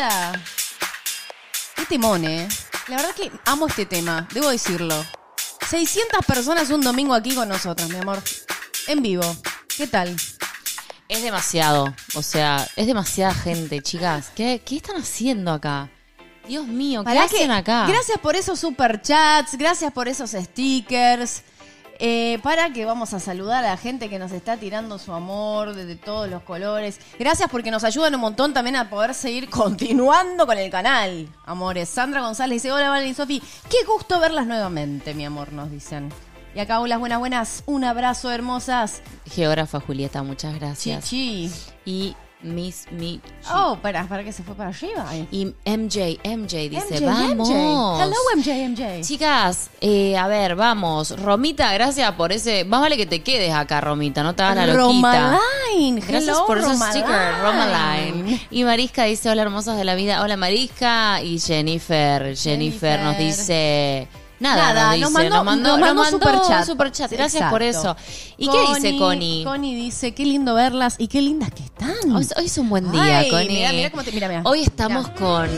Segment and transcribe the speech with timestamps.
[0.00, 0.32] vida.
[1.76, 2.48] Qué temón, ¿eh?
[2.88, 4.94] La verdad que amo este tema, debo decirlo.
[5.68, 8.22] 600 personas un domingo aquí con nosotras, mi amor.
[8.88, 9.36] En vivo.
[9.76, 10.16] ¿Qué tal?
[11.08, 11.94] Es demasiado.
[12.14, 14.30] O sea, es demasiada gente, chicas.
[14.34, 15.90] ¿Qué, qué están haciendo acá?
[16.48, 17.86] Dios mío, ¿qué Pará hacen que- acá?
[17.86, 21.42] Gracias por esos superchats, gracias por esos stickers.
[22.02, 25.74] Eh, para que vamos a saludar a la gente que nos está tirando su amor
[25.74, 26.98] de, de todos los colores.
[27.18, 31.90] Gracias porque nos ayudan un montón también a poder seguir continuando con el canal, amores.
[31.90, 36.10] Sandra González dice, hola Valen y Sofi, qué gusto verlas nuevamente, mi amor, nos dicen.
[36.54, 39.02] Y acá, hola, buenas, buenas, un abrazo, hermosas.
[39.30, 41.04] Geógrafa Julieta, muchas gracias.
[41.04, 41.52] Chichi.
[41.84, 43.20] Y Miss Mi.
[43.52, 45.06] Oh, para, para que se fue para arriba.
[45.30, 47.48] Y MJ, MJ dice, MJ, vamos.
[47.48, 48.02] MJ.
[48.02, 49.00] Hello, MJ, MJ.
[49.02, 51.18] Chicas, eh, a ver, vamos.
[51.20, 52.64] Romita, gracias por ese.
[52.64, 55.38] Más vale que te quedes acá, Romita, no te hagas la loquita.
[55.74, 56.00] Romaline.
[56.00, 58.40] Gracias Hello, por esos stickers, Romaline.
[58.50, 60.22] Y Marisca dice, hola hermosas de la vida.
[60.22, 61.22] Hola Marisca.
[61.22, 63.00] Y Jennifer, Jennifer, Jennifer.
[63.00, 64.08] nos dice...
[64.40, 66.64] Nada, Nada, nos, nos dice, mandó, nos mandó superchat.
[66.66, 67.12] superchat.
[67.12, 67.94] Gracias por eso.
[68.38, 69.44] ¿Y qué dice Connie?
[69.44, 71.94] Connie dice, qué lindo verlas y qué lindas que están.
[72.16, 73.48] Hoy, hoy es un buen día, Ay, Connie.
[73.50, 74.42] mira, mira cómo te- mira, mira.
[74.44, 75.48] Hoy estamos con...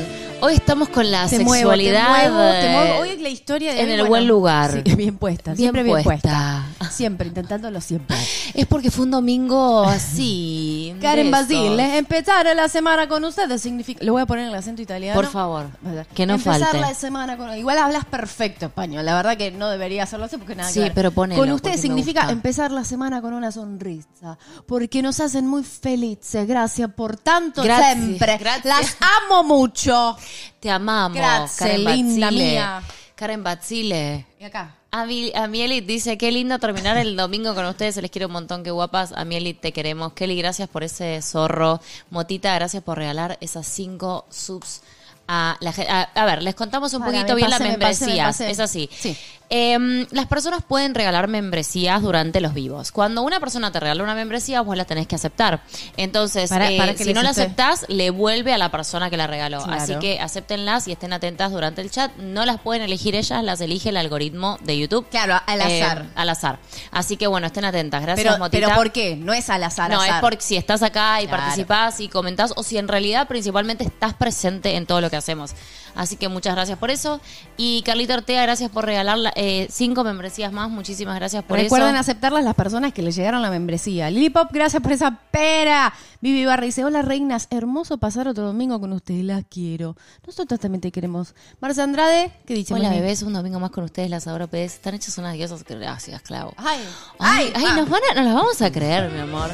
[0.45, 2.09] Hoy estamos con la Te muevo, te sexualidad...
[2.09, 2.95] muevo, te muevo.
[2.95, 4.83] eh, Hoy es la historia de en hoy, el bueno, buen lugar.
[4.85, 6.65] sí, bien puesta, siempre bien puesta.
[6.81, 6.91] puesta.
[6.93, 8.17] Siempre, intentándolo siempre.
[8.55, 10.95] Es porque fue un domingo así.
[11.01, 11.97] Karen de Basile, esos.
[11.99, 14.05] empezar la semana con ustedes significa...
[14.05, 15.15] Le voy a poner el acento italiano.
[15.19, 15.67] Por favor,
[16.13, 16.81] que no empezar falte.
[16.81, 17.57] la semana con...
[17.57, 20.93] Igual hablas perfecto La verdad que no debería hacerlo así porque nada que Sí, ver.
[20.95, 22.33] pero ponelo, Con ustedes porque me significa gusta.
[22.33, 24.39] empezar la semana con una sonrisa.
[24.67, 26.47] Porque nos hacen muy felices.
[26.47, 28.39] Gracias por tanto Gracias, siempre.
[28.39, 28.65] gracias.
[28.65, 28.97] Las
[29.27, 30.17] amo mucho.
[30.61, 32.83] Te amamos, Gracias, Karen linda mía.
[33.15, 34.27] Karen Batzile.
[34.41, 34.77] Y acá.
[34.91, 38.27] A, mi, a Mielit dice, qué lindo terminar el domingo con ustedes, se les quiere
[38.27, 39.13] un montón, qué guapas.
[39.13, 40.13] A Mielit te queremos.
[40.13, 41.81] Kelly, gracias por ese zorro.
[42.11, 44.83] Motita, gracias por regalar esas cinco subs
[45.29, 45.91] a la gente.
[45.91, 48.27] A, a ver, les contamos un Para, poquito bien pasé, las me pasé, me membresías.
[48.29, 48.51] pasé.
[48.51, 48.91] Es así.
[48.93, 49.17] Sí.
[49.55, 52.91] Em, las personas pueden regalar membresías durante los vivos.
[52.91, 55.61] Cuando una persona te regala una membresía, vos la tenés que aceptar.
[55.99, 59.19] Entonces, Para- eh, para que si no la aceptás, le vuelve a la persona que
[59.19, 59.63] la regaló.
[59.63, 59.83] Claro.
[59.83, 62.17] Así que acéptenlas y estén atentas durante el chat.
[62.17, 65.07] No las pueden elegir ellas, las elige el algoritmo de YouTube.
[65.11, 66.07] Claro, al Eh, azar.
[66.15, 66.59] al azar.
[66.91, 68.01] Así que bueno, estén atentas.
[68.01, 68.67] Gracias, Pero, Motita.
[68.69, 69.17] pero ¿por qué?
[69.17, 69.91] No es al azar.
[69.91, 70.15] No, azar.
[70.15, 71.43] es porque si estás acá y Claro.
[71.43, 75.51] participás y comentás, o si en realidad principalmente estás presente en todo lo que hacemos.
[75.95, 77.21] Así que muchas gracias por eso.
[77.57, 80.71] Y Carlita Ortega, gracias por regalar la- eh, cinco membresías más.
[80.71, 81.99] Muchísimas gracias por Recuerden eso.
[82.01, 84.11] aceptarlas las personas que les llegaron la membresía.
[84.11, 85.93] Lili Pop, gracias por esa pera.
[86.21, 89.97] Vivi Barra dice, hola reinas, hermoso pasar otro domingo con ustedes, las quiero.
[90.27, 91.35] Nosotros también te queremos.
[91.61, 92.75] Marcia Andrade, ¿qué dice?
[92.75, 94.75] Hola bebés, un domingo más con ustedes, las Pérez.
[94.75, 95.65] Están hechas unas diosas.
[95.65, 96.53] Gracias, Clau.
[96.57, 96.81] Ay,
[97.19, 99.51] Ay, ay, ah, nos, van a- nos las vamos a creer, mi amor.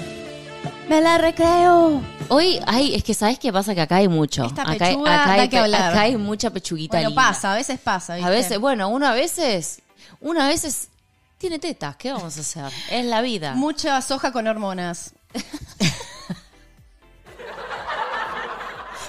[0.89, 2.01] Me la recreo.
[2.29, 4.45] Hoy, ay, es que sabes qué pasa que acá hay mucho.
[4.45, 5.91] Esta acá, hay- pechuga acá hay, que pe- hablar.
[5.91, 7.23] acá hay mucha pechuguita Bueno, linda.
[7.23, 8.15] pasa, a veces pasa.
[8.17, 8.27] ¿viste?
[8.29, 9.81] A veces, bueno, uno a veces,
[10.21, 10.89] uno a veces
[11.39, 11.97] tiene tetas.
[11.97, 12.65] ¿Qué vamos a hacer?
[12.91, 13.55] Es la vida.
[13.55, 15.13] Mucha soja con hormonas.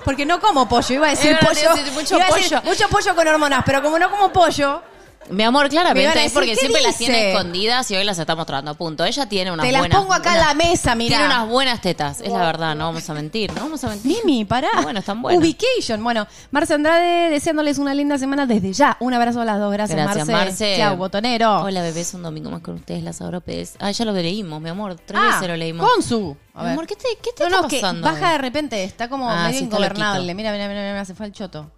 [0.05, 1.75] Porque no como pollo, iba a decir pollo.
[1.75, 2.69] decir mucho iba a decir pollo.
[2.69, 4.81] mucho pollo con hormonas, pero como no como pollo,
[5.29, 7.11] Mi amor, Me claramente es decir, porque ¿qué siempre las dice?
[7.11, 8.73] tiene escondidas y hoy las está mostrando.
[8.75, 9.05] Punto.
[9.05, 9.97] Ella tiene unas te las buenas.
[9.99, 11.17] pongo acá en la mesa, mira.
[11.17, 14.17] Tiene unas buenas tetas, es la verdad, no vamos a mentir, no vamos a mentir.
[14.25, 14.69] Mimi, pará.
[14.81, 15.39] Bueno, están buenas.
[15.41, 16.03] Ubication.
[16.03, 18.97] Bueno, Marce Andrade deseándoles una linda semana desde ya.
[18.99, 19.71] Un abrazo a las dos.
[19.71, 20.45] Gracias, Gracias, Marce.
[20.49, 20.75] Marce.
[20.77, 21.61] Chau, botonero.
[21.61, 23.75] Hola, bebés, un domingo más con ustedes, las López.
[23.79, 24.95] Ah, ya lo leímos, mi amor.
[25.05, 25.87] Tres Ah, veces lo leímos.
[25.91, 26.35] Consu.
[26.55, 28.07] A Mi amor, ¿qué te, qué te No, no, está que pasando?
[28.07, 28.83] baja de repente.
[28.83, 30.33] Está como Ah, medio sí, ingobernable.
[30.33, 31.71] Mira, mira, mira, mira, se fue el choto.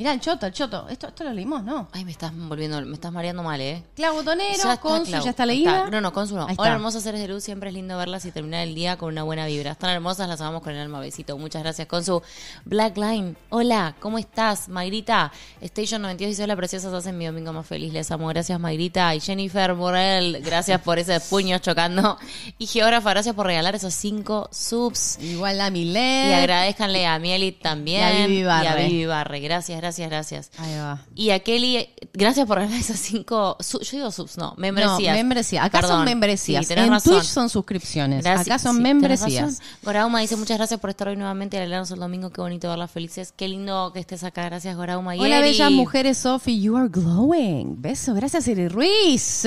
[0.00, 0.88] Mirá, el choto, el choto.
[0.88, 1.86] Esto, esto lo leímos, ¿no?
[1.92, 3.82] Ay, me estás volviendo, me estás mareando mal, ¿eh?
[3.94, 5.22] Clau Botonero, Ya está, Consu, Clau.
[5.24, 5.90] ya está leída.
[5.90, 6.46] No, no, Consu no.
[6.46, 6.74] Ahí Hola, está.
[6.76, 7.44] hermosas seres de luz.
[7.44, 9.72] Siempre es lindo verlas y terminar el día con una buena vibra.
[9.72, 11.00] Están hermosas, las amamos con el alma.
[11.00, 11.36] Besito.
[11.36, 12.22] Muchas gracias, Consu.
[12.64, 13.34] Black Line.
[13.50, 14.70] Hola, ¿cómo estás?
[14.70, 15.32] Mayrita.
[15.60, 16.94] Station 92 dice: Hola, preciosas.
[16.94, 17.92] Hacen mi domingo más feliz.
[17.92, 18.26] Les amo.
[18.28, 19.14] Gracias, Mayrita.
[19.14, 20.40] Y Jennifer Morel.
[20.42, 22.16] Gracias por ese puño chocando.
[22.56, 25.18] Y Geógrafa, gracias por regalar esos cinco subs.
[25.20, 26.30] Igual a Milet.
[26.30, 28.00] Y agradezcanle a Mielit también.
[28.00, 28.64] Y a Vivi Barre.
[28.64, 29.40] Y a Vivi Barre.
[29.40, 30.50] Gracias, gracias, gracias.
[30.58, 31.00] Ahí va.
[31.14, 33.56] Y a Kelly, gracias por regalar esas cinco.
[33.60, 35.14] su- yo digo subs, no, membresías.
[35.16, 35.64] No, membresía.
[35.64, 35.96] Acá Perdón.
[35.98, 36.66] son membresías.
[36.66, 37.14] Sí, en razón.
[37.14, 38.22] Twitch son suscripciones.
[38.24, 38.46] Gracias.
[38.46, 39.60] Acá son Sí, membresías.
[39.82, 42.30] Gorauma dice muchas gracias por estar hoy nuevamente y el domingo.
[42.30, 43.32] Qué bonito verlas felices.
[43.36, 44.44] Qué lindo que estés acá.
[44.44, 45.16] Gracias, Gorauma.
[45.16, 46.60] Y Hola, bellas mujeres, Sophie.
[46.60, 47.80] You are glowing.
[47.80, 48.14] Beso.
[48.14, 49.46] Gracias, Eri Ruiz.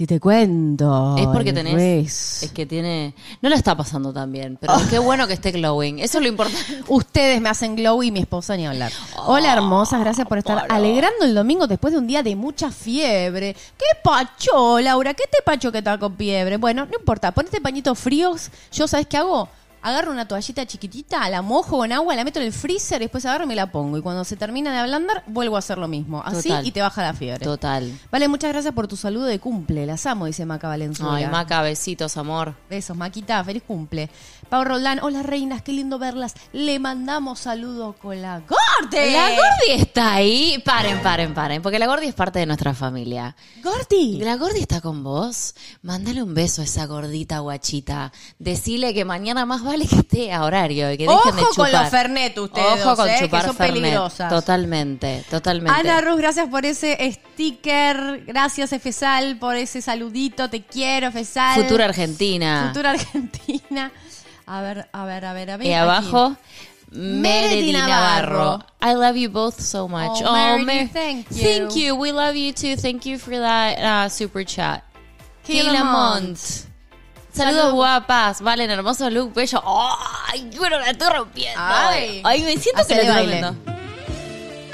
[0.00, 1.14] Si te cuento.
[1.18, 2.42] Es porque tenés.
[2.42, 3.12] Es que tiene.
[3.42, 5.98] No la está pasando tan bien, pero qué bueno que esté glowing.
[5.98, 6.82] Eso es lo importante.
[6.88, 8.90] Ustedes me hacen glow y mi esposa ni hablar.
[9.26, 10.00] Hola, hermosas.
[10.00, 13.54] Gracias por estar alegrando el domingo después de un día de mucha fiebre.
[13.76, 15.12] ¿Qué pacho, Laura?
[15.12, 16.56] ¿Qué te pacho que está con fiebre?
[16.56, 17.32] Bueno, no importa.
[17.32, 18.50] Ponete pañitos fríos.
[18.72, 19.50] Yo, ¿sabes qué hago?
[19.82, 23.24] Agarro una toallita chiquitita, la mojo con agua, la meto en el freezer y después
[23.24, 23.96] agarro y me la pongo.
[23.96, 26.22] Y cuando se termina de ablandar, vuelvo a hacer lo mismo.
[26.24, 26.66] Así Total.
[26.66, 27.44] y te baja la fiebre.
[27.44, 27.90] Total.
[28.10, 29.86] Vale, muchas gracias por tu saludo de cumple.
[29.86, 31.16] Las amo, dice Maca Valenzuela.
[31.16, 32.54] Ay, Maca, besitos, amor.
[32.68, 34.10] Besos, Maquita, feliz cumple.
[34.50, 36.34] Pau Roldán, hola reinas, qué lindo verlas.
[36.52, 39.12] Le mandamos saludo con la Gordi.
[39.12, 40.60] La Gordi está ahí.
[40.64, 41.62] Paren, paren, paren.
[41.62, 43.36] Porque la Gordi es parte de nuestra familia.
[43.62, 44.18] Gordi.
[44.18, 45.54] ¿La Gordi está con vos?
[45.82, 48.10] Mándale un beso a esa gordita guachita.
[48.40, 51.70] Decile que mañana más vale que esté a horario y que dejen de Ojo chupar.
[51.70, 53.82] con los Fernet ustedes, Ojo con eh, chupar que son Fernet.
[53.82, 54.28] peligrosas.
[54.30, 55.78] Totalmente, totalmente.
[55.78, 58.24] Ana Ruz, gracias por ese sticker.
[58.26, 60.50] Gracias, Efesal, por ese saludito.
[60.50, 61.62] Te quiero, Efesal.
[61.62, 62.66] Futura Argentina.
[62.72, 63.92] Futura Argentina.
[64.50, 65.66] A ver, a ver, a ver, a ver.
[65.68, 66.36] Y abajo,
[66.90, 68.36] Meredith Meredith Navarro.
[68.36, 68.66] Navarro.
[68.82, 70.22] I love you both so much.
[70.24, 71.36] Oh, Meredith, Mer- thank you.
[71.36, 71.94] Thank you.
[71.94, 72.74] We love you too.
[72.74, 74.82] Thank you for that uh, super chat.
[75.46, 76.36] Keila Mont.
[77.32, 78.40] Saludos guapas.
[78.42, 79.62] Valen, hermoso look, bello.
[79.64, 80.50] ¡Ay!
[80.58, 81.60] Bueno, la estoy rompiendo.
[81.62, 82.20] Ay.
[82.24, 83.54] Ay, me siento que la estoy rompiendo.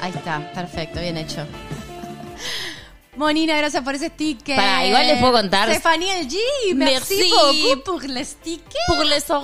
[0.01, 1.45] Ahí está, perfecto, bien hecho.
[3.17, 4.55] Monina, gracias por ese sticker.
[4.55, 6.27] Pará, igual les puedo contar- Stephanie.
[6.29, 6.37] G,
[6.75, 7.29] merci, Merci.
[7.31, 8.81] beaucoup pour le sticker.
[8.87, 9.25] Pour les.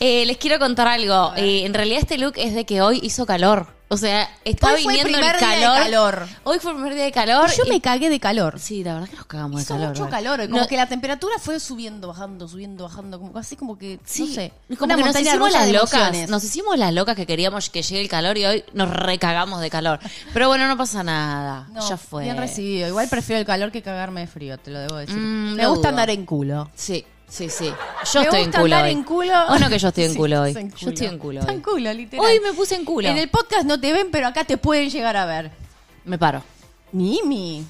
[0.00, 1.32] Eh, les quiero contar algo.
[1.36, 3.77] Eh, en realidad este look es de que hoy hizo calor.
[3.90, 5.78] O sea, está Hoy fue el viniendo el, primer día de calor.
[6.18, 6.28] calor.
[6.44, 7.48] Hoy fue el primer día de calor.
[7.52, 8.60] Y yo y- me cagué de calor.
[8.60, 9.88] Sí, la verdad que nos cagamos Hizo de calor.
[9.94, 10.18] mucho ¿verdad?
[10.18, 13.98] calor, como No, que la temperatura fue subiendo, bajando, subiendo, bajando, como así como que,
[14.04, 16.28] Sí, no sé, como que nos hicimos rusa las de locas, emociones.
[16.30, 19.70] nos hicimos las locas que queríamos que llegue el calor y hoy nos recagamos de
[19.70, 20.00] calor.
[20.34, 22.24] Pero bueno, no pasa nada, No, ya fue.
[22.24, 22.88] Bien recibido.
[22.88, 25.16] Igual prefiero el calor que cagarme de frío, te lo debo decir.
[25.16, 25.88] Mm, me lo gusta dudo.
[25.88, 26.70] andar en culo.
[26.74, 27.72] Sí, sí, sí.
[28.12, 28.90] Yo me estoy en culo hoy.
[28.90, 29.46] en culo.
[29.48, 30.50] O no que yo estoy en Sí, culo hoy.
[30.56, 31.56] en Yo estoy en culo Está hoy.
[31.56, 32.26] en culo, literal.
[32.26, 33.08] Hoy me puse en culo.
[33.08, 35.50] En el podcast no te ven, pero acá te pueden llegar a ver.
[36.04, 36.42] Me paro.
[36.92, 37.64] Mimi.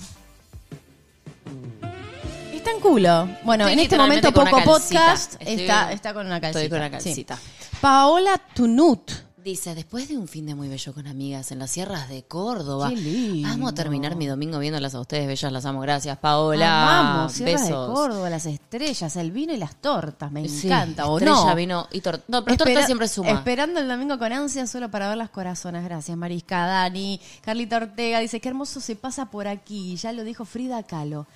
[2.54, 3.28] Está en culo.
[3.44, 4.62] Bueno, Estoy en este momento Poco.
[4.64, 6.60] Podcast está, está con una calcita.
[6.64, 7.04] estoy con una sí.
[7.08, 7.38] calcita.
[7.80, 9.10] Paola Tunut.
[9.48, 12.90] Dice, después de un fin de muy bello con amigas en las sierras de Córdoba,
[12.90, 13.48] lindo.
[13.48, 15.80] amo terminar mi domingo viéndolas a ustedes, bellas, las amo.
[15.80, 17.00] Gracias, Paola.
[17.00, 17.94] Amamos, Sierras de Besos.
[17.94, 20.30] Córdoba, las estrellas, el vino y las tortas.
[20.30, 21.06] Me Sí, encanta.
[21.06, 21.54] ¿O estrella, no?
[21.56, 22.24] vino y torta.
[22.28, 23.30] No, pero Espera- torta siempre suma.
[23.30, 25.82] Esperando el domingo con ansia solo para ver las corazonas.
[25.82, 27.18] Gracias, Marisca, Dani.
[27.40, 29.96] Carlita Ortega dice, qué hermoso se pasa por aquí.
[29.96, 31.26] Ya lo dijo Frida Kahlo.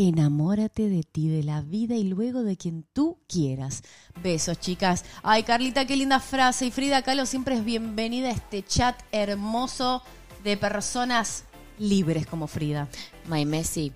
[0.00, 3.82] Enamórate de ti, de la vida y luego de quien tú quieras.
[4.22, 5.04] Besos, chicas.
[5.24, 6.66] Ay, Carlita, qué linda frase.
[6.66, 10.02] Y Frida Kahlo siempre es bienvenida a este chat hermoso
[10.44, 11.42] de personas
[11.80, 12.86] libres como Frida.
[13.26, 13.92] My Messi.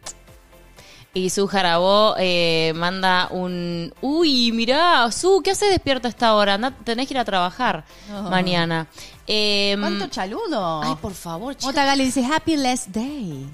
[1.14, 3.94] Y su Jarabó eh, manda un...
[4.00, 6.58] Uy, mirá, Su, ¿qué haces despierto a esta hora?
[6.84, 8.22] Tenés que ir a trabajar Oh.
[8.22, 8.88] mañana.
[9.28, 10.82] Eh, ¿Cuánto chaludo?
[10.82, 11.66] Ay, por favor, chicos.
[11.66, 13.46] Mota Gale dice, Happy Last Day.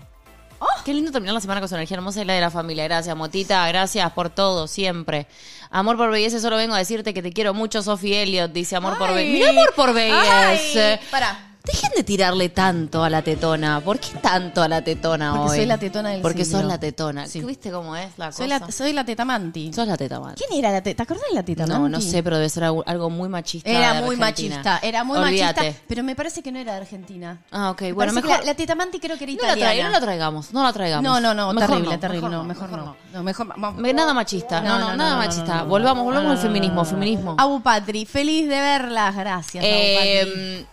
[0.84, 2.84] Qué lindo terminar la semana con su energía hermosa y la de la familia.
[2.84, 3.66] Gracias, Motita.
[3.68, 5.26] Gracias por todo, siempre.
[5.70, 8.52] Amor por belleza, solo vengo a decirte que te quiero mucho, Sophie Elliot.
[8.52, 9.50] Dice amor por belleza.
[9.50, 10.92] Mira, amor por belleza.
[10.92, 11.47] Ay, pará.
[11.70, 13.80] Dejen de tirarle tanto a la tetona.
[13.80, 15.56] ¿Por qué tanto a la tetona Porque hoy?
[15.58, 16.60] soy la tetona del Porque siglo.
[16.60, 17.26] sos la tetona.
[17.26, 17.40] Sí.
[17.42, 18.66] ¿Viste cómo es la Soy cosa?
[18.66, 19.72] la, soy la tetamanti.
[19.72, 20.34] Sos la teta, man.
[20.36, 20.96] ¿Quién era la teta?
[20.96, 23.68] ¿Te acordás de la teta No, no sé, pero debe ser algo, algo muy machista.
[23.70, 24.56] Era de muy Argentina.
[24.56, 25.60] machista, era muy Olvídate.
[25.60, 27.38] machista, pero me parece que no era de Argentina.
[27.50, 27.82] Ah, ok.
[27.82, 28.30] Me Bueno, mejor.
[28.30, 29.88] la, la tetamanti creo que era no, la italiana.
[29.88, 31.04] tra- no la traigamos, no la traigamos.
[31.04, 32.96] No, no, no, Mejor terrible, no, terrible, mejor no, mejor no.
[33.12, 35.64] No, mejor Nada machista, no, no, nada machista.
[35.64, 37.34] volvamos, volvamos al feminismo, feminismo.
[37.38, 39.62] Abu Patri, feliz de verlas, gracias.
[39.62, 40.08] Abu Patri.
[40.10, 40.66] Eh,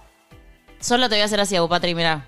[0.85, 2.25] solo te voy a hacer así, Patri, mira.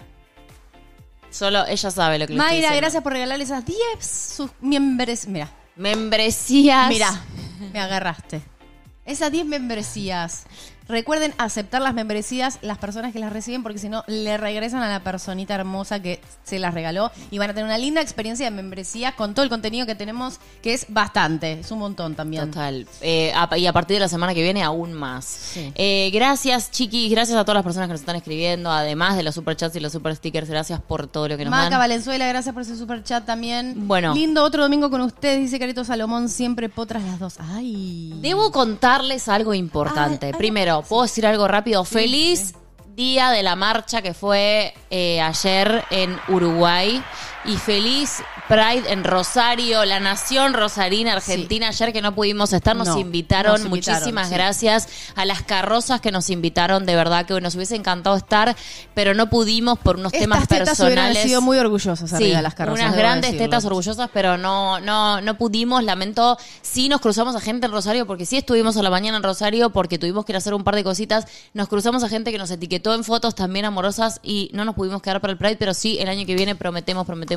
[1.30, 2.78] Solo ella sabe lo que le estoy Mayra, diciendo.
[2.78, 5.28] gracias por regalarle esas 10 sus miembros.
[5.28, 6.90] Mira, Membresías.
[6.90, 7.22] mira,
[7.74, 8.42] me agarraste.
[9.06, 10.46] Esas 10 membresías.
[10.90, 14.90] Recuerden aceptar las membresías, las personas que las reciben, porque si no, le regresan a
[14.90, 18.52] la personita hermosa que se las regaló y van a tener una linda experiencia de
[18.52, 22.52] membresía con todo el contenido que tenemos, que es bastante, es un montón también.
[22.52, 22.88] Total.
[23.02, 25.26] Eh, a- y a partir de la semana que viene, aún más.
[25.26, 25.72] Sí.
[25.76, 27.12] Eh, gracias, chiquis.
[27.12, 28.72] Gracias a todas las personas que nos están escribiendo.
[28.72, 31.70] Además de los superchats y los super stickers, gracias por todo lo que nos Maca
[31.72, 31.80] dan.
[31.80, 33.88] Valenzuela, gracias por ese super chat también.
[33.88, 34.14] Bueno.
[34.14, 37.36] Lindo otro domingo con ustedes, dice Carito Salomón, siempre potras las dos.
[37.40, 38.14] Ay.
[38.22, 40.28] Debo contarles algo importante.
[40.28, 41.84] Ay, ay, Primero, ¿puedo decir algo rápido?
[41.86, 42.54] Feliz
[42.98, 47.04] día de la marcha que fue eh, ayer en Uruguay.
[47.48, 51.70] Y feliz Pride en Rosario, la nación rosarina argentina.
[51.70, 53.54] Ayer que no pudimos estar, nos No, invitaron.
[53.54, 54.34] nos invitaron, Muchísimas sí.
[54.34, 56.86] gracias a las carrozas que nos invitaron.
[56.86, 58.54] De verdad que nos hubiese encantado estar,
[58.94, 61.24] pero no pudimos por unos temas Estas tetas hubieran personales.
[61.24, 62.86] sido muy orgullosas Sí, arriba de las carrozas.
[62.86, 63.46] unas grandes decirlo.
[63.50, 66.38] tetas orgullosas, pero no, no, no pudimos, lamento.
[66.62, 69.70] Sí nos cruzamos a gente en Rosario, porque sí estuvimos a la mañana en Rosario,
[69.70, 71.26] porque tuvimos que ir a hacer un par de cositas.
[71.54, 75.02] Nos cruzamos a gente que nos etiquetó en fotos también amorosas y no nos pudimos
[75.02, 77.37] quedar para el Pride, pero sí, el año que viene prometemos, prometemos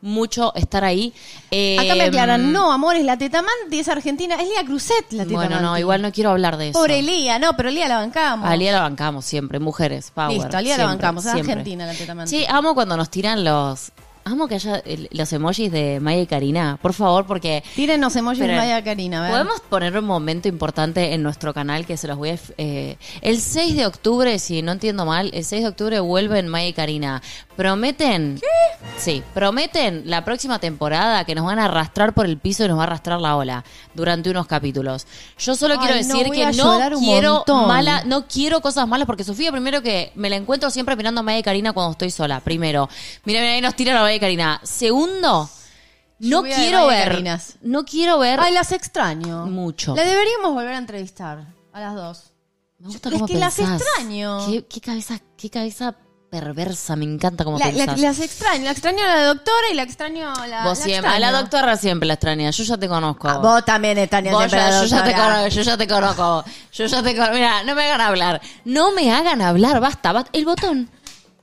[0.00, 1.12] mucho estar ahí.
[1.50, 5.34] Eh, Acá me aclaran, no, amores, la tetamanti es argentina, es Lía Cruzet la tetamanti.
[5.34, 6.78] Bueno, no, igual no quiero hablar de eso.
[6.78, 8.48] Pobre Lía, no, pero Lía la bancamos.
[8.48, 10.32] A Lía la bancamos siempre, mujeres, power.
[10.38, 12.30] Listo, a Lía la bancamos, es argentina la tetamanti.
[12.30, 13.90] Sí, amo cuando nos tiran los...
[14.24, 17.64] Amo que haya el- los emojis de Maya y Karina, por favor, porque...
[17.74, 19.30] Tírenos emojis Pero, Maya Karina, a ver.
[19.30, 22.38] Podemos poner un momento importante en nuestro canal que se los voy a...
[22.58, 26.68] eh, el 6 de octubre, si no entiendo mal, el 6 de octubre vuelven Maya
[26.68, 27.22] y Karina.
[27.58, 28.38] ¿Prometen?
[28.40, 28.86] ¿Qué?
[28.98, 32.78] Sí, prometen la próxima temporada que nos van a arrastrar por el piso y nos
[32.78, 35.08] va a arrastrar la ola durante unos capítulos.
[35.40, 37.66] Yo solo Ay, quiero no, decir voy que a no un quiero montón.
[37.66, 41.24] mala, no quiero cosas malas porque Sofía primero que me la encuentro siempre mirando a
[41.24, 42.38] Maya y Karina cuando estoy sola.
[42.38, 42.88] Primero,
[43.24, 44.60] mira, mira, ahí nos tiran a Maya y Karina.
[44.62, 45.50] Segundo,
[46.20, 47.24] no Lluvia quiero ver,
[47.62, 49.46] no quiero ver Ay, las extraño.
[49.46, 49.96] Mucho.
[49.96, 52.22] La deberíamos volver a entrevistar a las dos.
[52.78, 54.46] Me gusta Es cómo que las extraño.
[54.46, 55.96] Qué, qué cabeza, qué cabeza
[56.30, 58.64] perversa, me encanta cómo La- la- las extraño.
[58.64, 60.64] La extraño a la doctora y la extraño a la.
[60.64, 62.50] Vos la siempre, a la doctora siempre la extraña.
[62.50, 63.28] Yo ya te conozco.
[63.28, 63.42] a Ah, vos.
[63.52, 66.44] vos también extrañas Vos siempre ya- la yo ya te conozco, yo ya te conozco.
[66.72, 67.34] Yo ya te conozco.
[67.34, 68.40] Mira, no me hagan hablar.
[68.64, 70.30] No me hagan hablar, basta, basta.
[70.32, 70.90] El botón.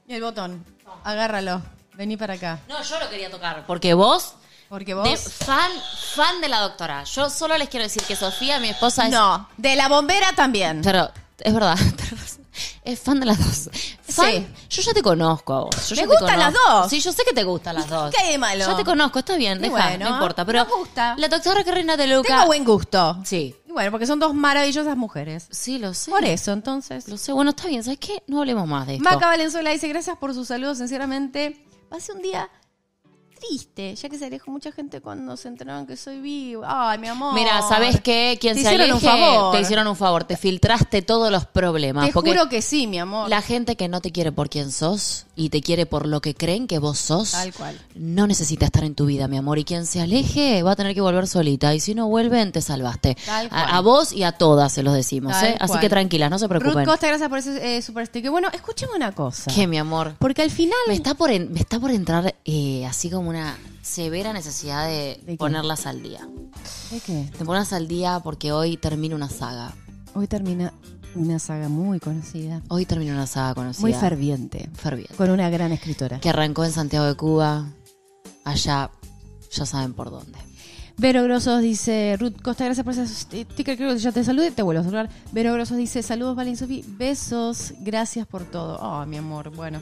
[0.07, 0.63] El botón.
[1.03, 1.61] Agárralo.
[1.95, 2.59] Vení para acá.
[2.67, 3.63] No, yo lo quería tocar.
[3.65, 4.33] Porque vos,
[4.69, 5.03] Porque vos.
[5.09, 5.71] de- fan,
[6.15, 7.03] fan de la doctora.
[7.05, 10.81] Yo solo les quiero decir que Sofía, mi esposa, es No, de la bombera también.
[10.83, 12.44] Pero es verdad, tenés razón.
[12.83, 13.69] Es fan de las dos.
[14.01, 14.47] Fan, Sí.
[14.69, 15.89] Yo ya te conozco a vos.
[15.89, 16.89] Yo Me gustan las dos.
[16.89, 18.13] Sí, yo sé que te gustan las dos.
[18.13, 18.65] ¿Qué hay de malo?
[18.65, 20.45] Ya te conozco, está bien, deja, bueno, no importa.
[20.45, 21.15] Pero me gusta.
[21.17, 22.27] la doctora Carrina de Luca.
[22.27, 23.19] Tengo buen gusto.
[23.23, 23.55] Sí.
[23.67, 25.47] Y bueno, porque son dos maravillosas mujeres.
[25.51, 26.11] Sí, lo sé.
[26.11, 27.07] Por eso, entonces.
[27.07, 27.33] Lo sé.
[27.33, 28.23] Bueno, está bien, ¿sabes qué?
[28.27, 29.03] No hablemos más de esto.
[29.03, 31.65] Maca Valenzuela dice, gracias por sus saludos, sinceramente.
[31.89, 32.49] Pasé un día
[33.49, 36.91] triste, ya que se alejó mucha gente cuando se enteraron que soy viva.
[36.91, 37.33] Ay, mi amor.
[37.33, 38.37] Mira, ¿sabes qué?
[38.39, 39.51] Quien Te se hicieron aleje, un favor.
[39.55, 40.23] te hicieron un favor.
[40.23, 42.07] Te filtraste todos los problemas.
[42.07, 43.29] Te porque juro que sí, mi amor.
[43.29, 46.33] la gente que no te quiere por quien sos y te quiere por lo que
[46.33, 47.79] creen que vos sos, Tal cual.
[47.95, 49.59] no necesita estar en tu vida, mi amor.
[49.59, 51.73] Y quien se aleje va a tener que volver solita.
[51.75, 53.17] Y si no vuelven, te salvaste.
[53.25, 53.61] Tal cual.
[53.61, 55.57] A, a vos y a todas se los decimos, Tal ¿eh?
[55.59, 56.85] Así que tranquilas, no se Ruth preocupen.
[56.85, 58.31] Costa, gracias por ese eh, super sticker.
[58.31, 59.51] Bueno, escúchame una cosa.
[59.53, 60.15] ¿Qué, mi amor?
[60.19, 60.75] Porque al final...
[60.87, 63.34] Me está por, en- me está por entrar eh, así como una
[63.81, 66.27] severa necesidad de, ¿De ponerlas al día.
[66.91, 67.29] ¿De qué?
[67.37, 69.73] De ponerlas al día porque hoy termina una saga.
[70.13, 70.73] Hoy termina
[71.15, 73.81] una saga muy conocida, Hoy termina una saga conocida.
[73.81, 75.15] muy ferviente, Ferviente.
[75.15, 76.19] con una gran escritora.
[76.19, 77.69] Que arrancó en Santiago de Cuba.
[78.43, 78.91] Allá,
[79.51, 80.37] ya saben por dónde.
[80.97, 84.61] Vero Grosos dice, Ruth Costa, gracias por ese sticker, creo que ya te saludé, te
[84.61, 85.09] vuelvo a saludar.
[85.33, 88.77] Vero Grosos dice, saludos Valen Sofi, besos, gracias por todo.
[88.77, 89.81] Oh, mi amor, bueno,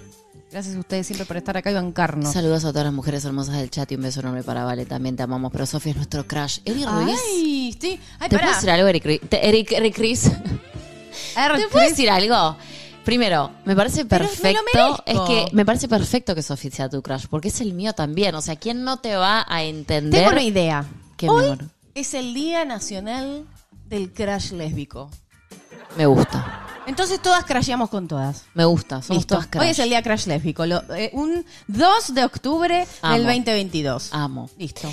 [0.52, 2.34] gracias a ustedes siempre por estar acá y bancarnos.
[2.34, 4.88] Saludos a todas las mujeres hermosas del chat y un beso enorme para Vale.
[4.88, 6.60] También te amamos, pero Sofía es nuestro crush.
[6.66, 7.20] Eric Ruiz.
[7.30, 8.48] Ay, sí, ay, ¿Te pará.
[8.48, 10.22] puedo decir algo, Eric, Eric, Eric Chris?
[11.36, 12.58] ¿Te puedo decir algo?
[13.06, 15.04] Primero, me parece me perfecto.
[15.06, 18.34] Es que me parece perfecto que Sofía sea tu crush, porque es el mío también.
[18.34, 20.22] O sea, ¿quién no te va a entender?
[20.22, 20.86] Tengo una idea.
[21.24, 21.60] ¿Qué, mi Hoy amor?
[21.96, 23.46] es el Día Nacional
[23.86, 25.10] del Crash Lésbico.
[25.96, 26.68] Me gusta.
[26.86, 28.44] Entonces todas crasheamos con todas.
[28.54, 29.02] Me gusta.
[29.02, 29.36] Somos Listo.
[29.36, 29.62] todas crush.
[29.64, 30.66] Hoy es el Día Crash Lésbico.
[30.66, 33.14] lo- eh, un 2 de octubre Amo.
[33.14, 34.10] del 2022.
[34.12, 34.50] Amo.
[34.58, 34.92] Listo.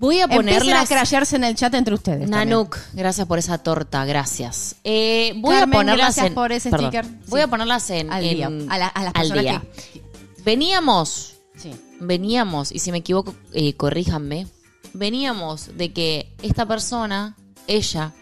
[0.00, 0.88] Voy a Empiecen a ponerlas...
[0.88, 2.28] crashearse en el chat entre ustedes.
[2.28, 2.48] también.
[2.48, 4.74] Nanuk, gracias por esa torta, gracias.
[4.82, 7.04] Eh, voy Carmen, a ponerlas gracias en, por ese sticker.
[7.28, 7.44] Voy Sí.
[7.44, 8.46] a ponerlas en Al en- día.
[8.68, 9.62] A, la- a las al personas día.
[9.92, 10.02] que...
[10.44, 11.70] Veníamos, Sí.
[12.00, 14.48] veníamos y si me equivoco, eh, corríjanme.
[14.94, 18.12] Veníamos de que esta persona, ella,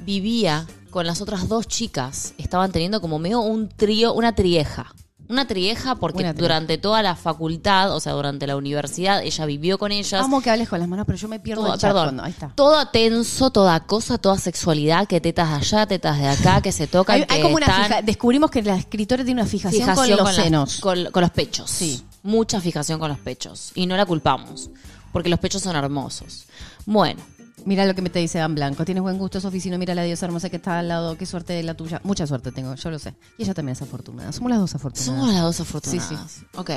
[0.00, 2.34] vivía con las otras dos chicas.
[2.38, 4.94] Estaban teniendo como medio un trío, una trieja.
[5.28, 6.42] Una trieja porque Una trieja.
[6.42, 10.24] durante toda la facultad, o sea, durante la universidad, ella vivió con ellas.
[10.24, 12.22] Amo que hables con las manos, pero yo me pierdo Todo- el chat perdón, cuando-
[12.24, 12.52] Ahí está.
[12.56, 16.88] todo tenso, toda cosa, toda sexualidad, que tetas de allá, tetas de acá, que se
[16.88, 19.82] tocan, Hay, hay que como una están- fija- Descubrimos que la escritora tiene una fijación,
[19.82, 20.80] fijación con los las- senos.
[20.80, 21.70] con, con los pechos.
[21.70, 22.02] Sí.
[22.24, 23.70] Mucha fijación con los pechos.
[23.76, 24.68] Y no la culpamos,
[25.12, 26.46] porque los pechos son hermosos.
[26.86, 27.20] Bueno,
[27.66, 28.86] Mira lo que me te dice Dan Blanco.
[28.86, 29.60] Tienes buen gusto, Sofi.
[29.60, 31.18] Si no, mira la diosa hermosa que está al lado.
[31.18, 32.00] Qué suerte de la tuya.
[32.04, 33.14] Mucha suerte tengo, yo lo sé.
[33.36, 34.32] Y ella también es afortunada.
[34.32, 35.04] Somos las dos afortunadas.
[35.20, 36.08] somos las dos afortunadas.
[36.08, 36.70] Sí, Ok,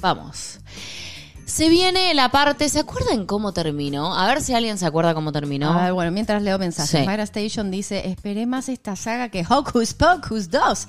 [0.00, 0.58] vamos.
[1.46, 4.14] Se viene la parte, ¿se acuerdan cómo terminó?
[4.14, 5.72] A ver si alguien se acuerda cómo terminó.
[5.72, 7.00] A ver, bueno, mientras leo mensajes.
[7.00, 7.06] Sí.
[7.06, 10.88] Mayra Station dice, esperé más esta saga que Hocus Pocus 2.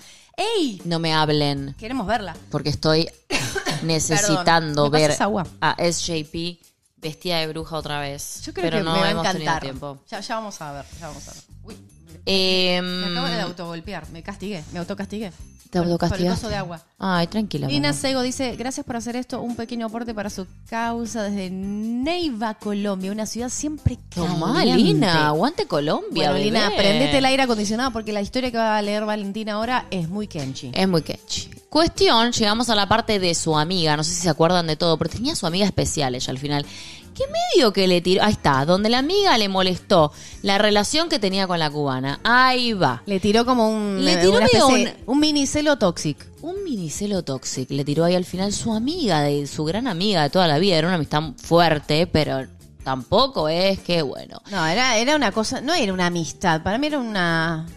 [0.58, 0.81] ¡Ey!
[0.84, 2.36] No me hablen, Queremos verla.
[2.51, 3.10] porque estoy
[3.84, 5.46] necesitando ¿me ver agua?
[5.62, 6.60] a SJP
[7.01, 8.41] vestida de bruja otra vez.
[8.46, 9.62] Yo creo pero que no me va a hemos encantar.
[9.62, 10.00] tiempo.
[10.10, 11.44] Ya, ya vamos a ver, ya vamos a ver.
[11.63, 11.77] Uy,
[12.25, 15.32] Em, me acabo de autogolpear, me castigué, me autocastigué.
[15.32, 16.48] ¿Te Por- Por el autocastigaste?
[16.50, 16.82] de agua.
[16.98, 17.68] Ay, tranquila.
[17.68, 17.94] Lina.
[17.94, 23.12] Sego dice, gracias por hacer esto, un pequeño aporte para su causa desde Neiva, Colombia,
[23.12, 24.82] una ciudad siempre Tomá, caliente.
[24.84, 26.32] Lina, aguante Colombia.
[26.32, 29.86] Bueno, Lina, prendete el aire acondicionado porque la historia que va a leer Valentina ahora
[29.91, 30.72] es muy kenchi.
[30.74, 31.50] Es muy catchy.
[31.69, 34.97] Cuestión, llegamos a la parte de su amiga, no sé si se acuerdan de todo,
[34.97, 36.65] pero tenía su amiga especial ella al final.
[37.13, 38.23] ¿Qué medio que le tiró?
[38.23, 40.11] Ahí está, donde la amiga le molestó
[40.41, 42.21] la relación que tenía con la cubana.
[42.23, 43.03] Ahí va.
[43.05, 46.25] Le tiró como un, Le eh, tiró medio especie- un minicelo toxic.
[46.41, 50.29] Un minicelo tóxico le tiró ahí al final su amiga, de su gran amiga de
[50.29, 50.77] toda la vida.
[50.77, 52.47] Era una amistad fuerte, pero
[52.85, 54.41] tampoco es que, bueno.
[54.49, 57.67] No, era, era una cosa, no era una amistad, para mí era una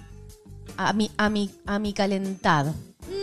[0.77, 2.67] ami, ami, amicalentad.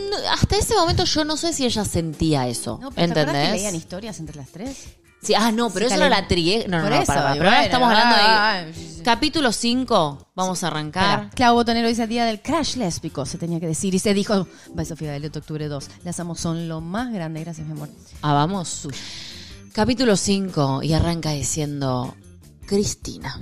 [0.10, 2.80] No, hasta ese momento yo no sé si ella sentía eso.
[2.82, 3.82] No, pero ¿te acuerdas que leían ¿Entendés?
[3.82, 4.78] historias entre las tres?
[5.22, 6.66] Sí, ah, no, pero Sí, eso era la trie...
[6.70, 9.04] No, no, no, eso, para, para, pero ahora estamos hablando de...
[9.04, 11.20] Capítulo 5, vamos a arrancar.
[11.24, 13.94] Espera, Clau Botonero dice día del crash lésbico, se tenía que decir.
[13.94, 15.90] Y se dijo, by Sofía del octubre 2.
[16.06, 17.42] Las amo, son lo más grande.
[17.42, 17.90] Gracias, mi amor.
[18.22, 18.88] Ah, vamos.
[19.74, 22.16] Capítulo 5 y arranca diciendo
[22.66, 23.40] Cristina.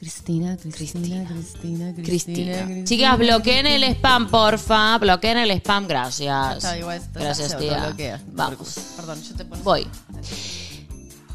[0.00, 2.84] Cristina, Cristina, Cristina, Cristina.
[2.84, 4.96] Chicas, bloqueen el spam, porfa.
[4.96, 6.56] Bloqueen el spam, gracias.
[6.56, 8.18] Está igual, está- Gracias, tía.
[8.32, 8.78] Vamos.
[8.96, 9.62] Perdón, yo te pongo.
[9.62, 9.86] Voy.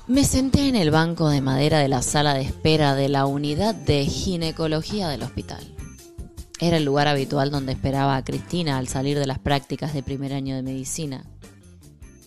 [0.07, 3.75] Me senté en el banco de madera de la sala de espera de la unidad
[3.75, 5.63] de ginecología del hospital.
[6.59, 10.33] Era el lugar habitual donde esperaba a Cristina al salir de las prácticas de primer
[10.33, 11.23] año de medicina.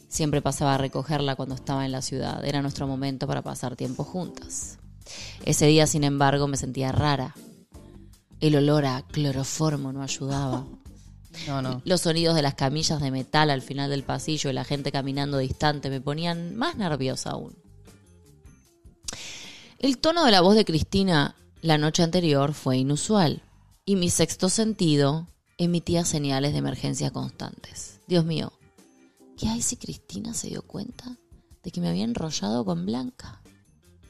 [0.08, 2.44] Siempre pasaba a recogerla cuando estaba en la ciudad.
[2.44, 4.77] Era nuestro momento para pasar tiempo juntas.
[5.44, 7.34] Ese día, sin embargo, me sentía rara.
[8.40, 10.66] El olor a cloroformo no ayudaba.
[11.46, 11.82] No, no.
[11.84, 15.38] Los sonidos de las camillas de metal al final del pasillo y la gente caminando
[15.38, 17.54] distante me ponían más nerviosa aún.
[19.78, 23.42] El tono de la voz de Cristina la noche anterior fue inusual
[23.84, 27.98] y mi sexto sentido emitía señales de emergencia constantes.
[28.06, 28.52] Dios mío,
[29.36, 31.16] ¿qué hay si Cristina se dio cuenta
[31.62, 33.42] de que me había enrollado con Blanca?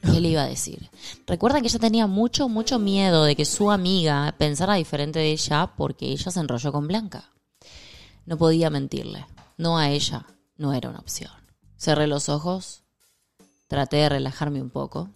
[0.01, 0.89] ¿Qué le iba a decir?
[1.27, 5.73] Recuerda que ella tenía mucho, mucho miedo de que su amiga pensara diferente de ella
[5.75, 7.31] porque ella se enrolló con Blanca.
[8.25, 9.25] No podía mentirle.
[9.57, 10.25] No a ella.
[10.57, 11.31] No era una opción.
[11.77, 12.83] Cerré los ojos.
[13.67, 15.09] Traté de relajarme un poco.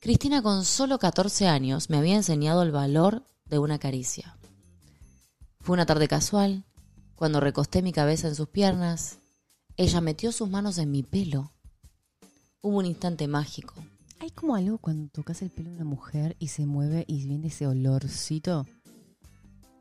[0.00, 4.36] Cristina con solo 14 años me había enseñado el valor de una caricia.
[5.60, 6.64] Fue una tarde casual.
[7.14, 9.18] Cuando recosté mi cabeza en sus piernas,
[9.78, 11.53] ella metió sus manos en mi pelo.
[12.64, 13.74] Hubo un instante mágico.
[14.20, 17.48] Hay como algo cuando tocas el pelo de una mujer y se mueve y viene
[17.48, 18.66] ese olorcito.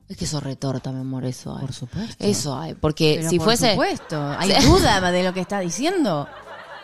[0.10, 1.62] Es que eso retorta, mi amor, eso hay.
[1.62, 2.16] Por supuesto.
[2.26, 3.72] Eso hay, porque Pero si por fuese...
[3.72, 4.22] supuesto.
[4.38, 4.68] ¿Hay Sí.
[4.68, 6.28] duda de lo que está diciendo?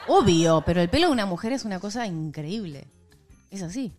[0.07, 2.87] Obvio, pero el pelo de una mujer es una cosa increíble.
[3.51, 3.91] Es así.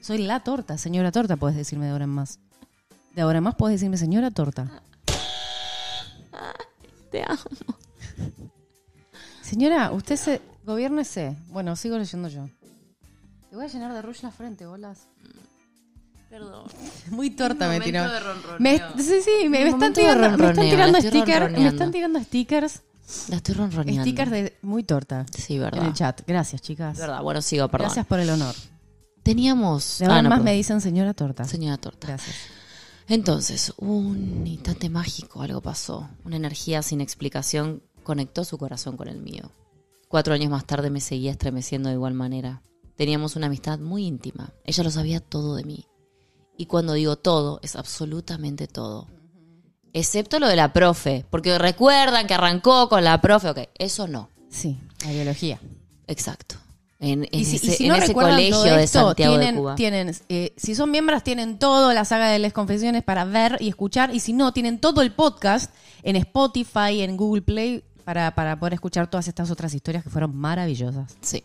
[0.00, 2.38] Soy la torta, señora torta, puedes decirme de ahora en más.
[3.16, 4.82] De ahora en más puedes decirme señora torta.
[7.10, 7.40] Te amo.
[9.42, 10.40] Señora, usted se...
[10.64, 11.36] Gobiernese.
[11.48, 12.48] Bueno, sigo leyendo yo.
[13.48, 15.08] Te voy a llenar de rouge la frente, bolas.
[16.28, 16.64] Perdón.
[17.10, 18.04] Muy torta me tiró.
[18.58, 22.82] Me, sí, sí, me, están tirando, me están tirando stickers, me están tirando stickers,
[23.28, 24.02] La estoy ronroneando.
[24.04, 25.86] stickers de muy torta Sí, en verdad.
[25.86, 26.20] el chat.
[26.26, 26.96] Gracias, chicas.
[26.98, 27.86] Verdad, bueno, sigo, perdón.
[27.86, 28.54] Gracias por el honor.
[29.24, 29.98] Teníamos...
[29.98, 30.44] De ahora Ah, en no, más perdón.
[30.44, 31.44] me dicen señora torta.
[31.44, 32.06] Señora Torta.
[32.06, 32.36] Gracias.
[33.08, 36.08] Entonces, un instante mágico, algo pasó.
[36.24, 39.50] Una energía sin explicación conectó su corazón con el mío.
[40.10, 42.62] Cuatro años más tarde me seguía estremeciendo de igual manera.
[42.96, 44.52] Teníamos una amistad muy íntima.
[44.64, 45.86] Ella lo sabía todo de mí.
[46.56, 49.06] Y cuando digo todo, es absolutamente todo.
[49.92, 51.24] Excepto lo de la profe.
[51.30, 53.50] Porque recuerdan que arrancó con la profe.
[53.50, 54.30] Ok, eso no.
[54.48, 55.60] Sí, la biología.
[56.08, 56.56] Exacto.
[56.98, 59.74] En, en Y si, y ese, en todo colegio de Santiago tienen, de Cuba.
[59.76, 63.68] tienen eh, si son miembros, tienen toda la saga de las confesiones para ver y
[63.68, 64.12] escuchar.
[64.12, 68.74] Y si no, tienen todo el podcast en Spotify, en Google Play, para, para poder
[68.74, 71.16] escuchar todas estas otras historias que fueron maravillosas.
[71.20, 71.44] Sí.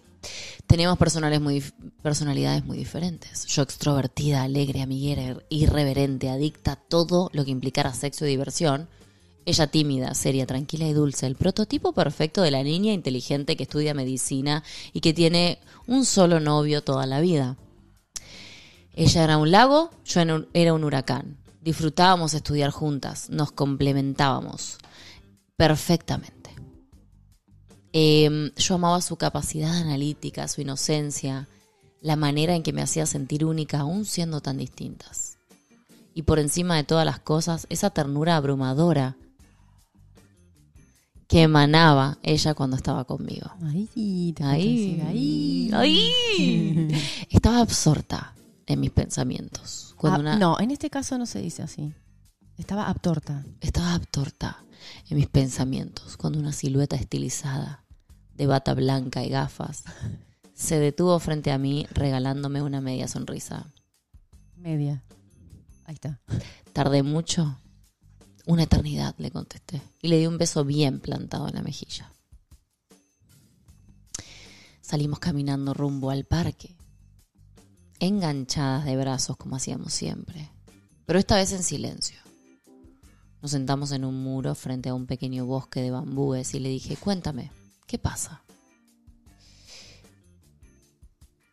[0.67, 1.63] Tenemos personales muy,
[2.01, 3.45] personalidades muy diferentes.
[3.45, 8.87] Yo extrovertida, alegre, amiguera, irreverente, adicta a todo lo que implicara sexo y diversión.
[9.45, 11.27] Ella tímida, seria, tranquila y dulce.
[11.27, 16.39] El prototipo perfecto de la niña inteligente que estudia medicina y que tiene un solo
[16.39, 17.57] novio toda la vida.
[18.95, 20.21] Ella era un lago, yo
[20.53, 21.37] era un huracán.
[21.61, 24.77] Disfrutábamos estudiar juntas, nos complementábamos
[25.57, 26.34] perfectamente.
[27.97, 31.47] Eh, yo amaba su capacidad analítica, su inocencia,
[32.01, 35.37] la manera en que me hacía sentir única, aún siendo tan distintas.
[36.13, 39.15] Y por encima de todas las cosas, esa ternura abrumadora
[41.27, 43.49] que emanaba ella cuando estaba conmigo.
[43.63, 45.69] Ahí, te Ahí, ahí.
[45.73, 46.91] ahí.
[47.29, 48.35] Estaba absorta
[48.67, 49.93] en mis pensamientos.
[49.97, 51.93] Cuando Ah, una- No, en este caso no se dice así.
[52.57, 53.45] Estaba absorta.
[53.61, 54.63] Estaba absorta
[55.09, 57.83] en mis pensamientos cuando una silueta estilizada,
[58.35, 59.83] de bata blanca y gafas,
[60.53, 63.73] se detuvo frente a mí regalándome una media sonrisa.
[64.55, 65.03] Media.
[65.85, 66.19] Ahí está.
[66.73, 67.57] ¿Tardé mucho?
[68.45, 69.81] Una eternidad, le contesté.
[70.01, 72.11] Y le di un beso bien plantado en la mejilla.
[74.81, 76.75] Salimos caminando rumbo al parque,
[77.99, 80.51] enganchadas de brazos como hacíamos siempre,
[81.07, 82.19] pero esta vez en silencio.
[83.41, 86.97] Nos sentamos en un muro frente a un pequeño bosque de bambúes y le dije,
[86.97, 87.51] cuéntame,
[87.87, 88.41] ¿qué pasa?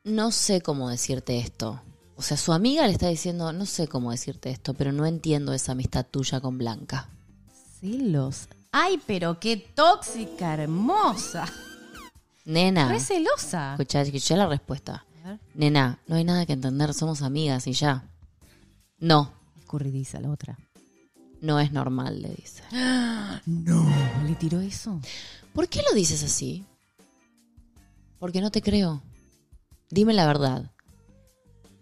[0.04, 1.80] No sé cómo decirte esto.
[2.16, 5.52] O sea, su amiga le está diciendo, no sé cómo decirte esto, pero no entiendo
[5.52, 7.08] esa amistad tuya con Blanca.
[7.80, 8.48] Celos.
[8.72, 11.46] Ay, pero qué tóxica, hermosa.
[12.44, 13.72] Nena, Re celosa.
[13.72, 15.04] escuchá, escuchá la respuesta.
[15.54, 18.04] Nena, no hay nada que entender, somos amigas y ya.
[18.98, 20.58] No, Escurridiza la otra.
[21.40, 22.62] no es normal, le dice.
[23.46, 23.86] No.
[24.26, 25.00] ¿Le tiró eso?
[25.54, 26.64] ¿Por qué lo dices así?
[28.18, 29.02] Porque no te creo.
[29.90, 30.70] Dime la verdad.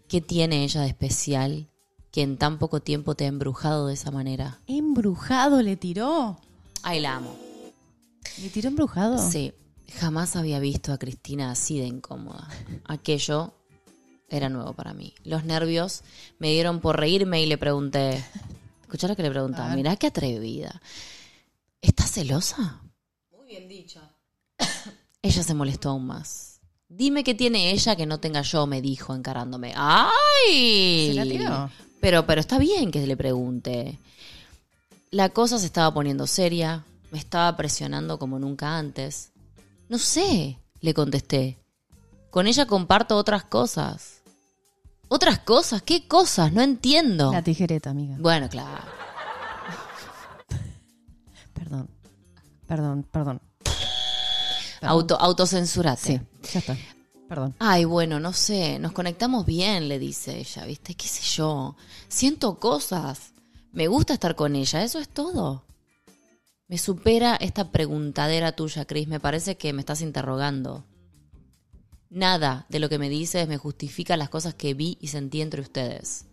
[0.09, 1.69] ¿Qué tiene ella de especial
[2.11, 4.59] que en tan poco tiempo te ha embrujado de esa manera?
[4.67, 6.41] ¿Embrujado le tiró?
[6.83, 7.37] Ay, la amo.
[8.43, 9.19] ¿Le tiró embrujado?
[9.31, 9.53] Sí,
[9.99, 12.49] jamás había visto a Cristina así de incómoda.
[12.87, 13.55] Aquello
[14.29, 15.15] era nuevo para mí.
[15.25, 16.03] Los nervios
[16.39, 18.25] me dieron por reírme y le pregunté,
[18.83, 20.81] escuchá lo que le preguntaba, mirá qué atrevida.
[21.81, 22.83] ¿Estás celosa?
[23.51, 24.01] Bien dicho.
[25.23, 26.61] Ella se molestó aún más.
[26.89, 29.73] Dime qué tiene ella que no tenga yo, me dijo encarándome.
[29.77, 31.09] ¡Ay!
[31.09, 31.71] ¿Se la tiró?
[32.01, 33.99] Pero, pero está bien que le pregunte.
[35.11, 39.31] La cosa se estaba poniendo seria, me estaba presionando como nunca antes.
[39.89, 41.59] No sé, le contesté.
[42.31, 44.23] Con ella comparto otras cosas.
[45.09, 45.83] ¿Otras cosas?
[45.83, 46.53] ¿Qué cosas?
[46.53, 47.33] No entiendo.
[47.33, 48.17] La tijereta, amiga.
[48.19, 49.00] Bueno, claro.
[52.71, 53.43] Perdón, perdón.
[54.83, 56.01] Auto, autocensurate.
[56.01, 56.21] Sí,
[56.53, 56.77] ya está.
[57.29, 57.57] Perdón.
[57.59, 60.95] Ay, bueno, no sé, nos conectamos bien, le dice ella, ¿viste?
[60.95, 61.75] ¿Qué sé yo?
[62.07, 63.33] Siento cosas.
[63.73, 65.65] Me gusta estar con ella, eso es todo.
[66.69, 69.09] Me supera esta preguntadera tuya, Cris.
[69.09, 70.85] Me parece que me estás interrogando.
[72.09, 75.61] Nada de lo que me dices me justifica las cosas que vi y sentí entre
[75.61, 76.27] ustedes.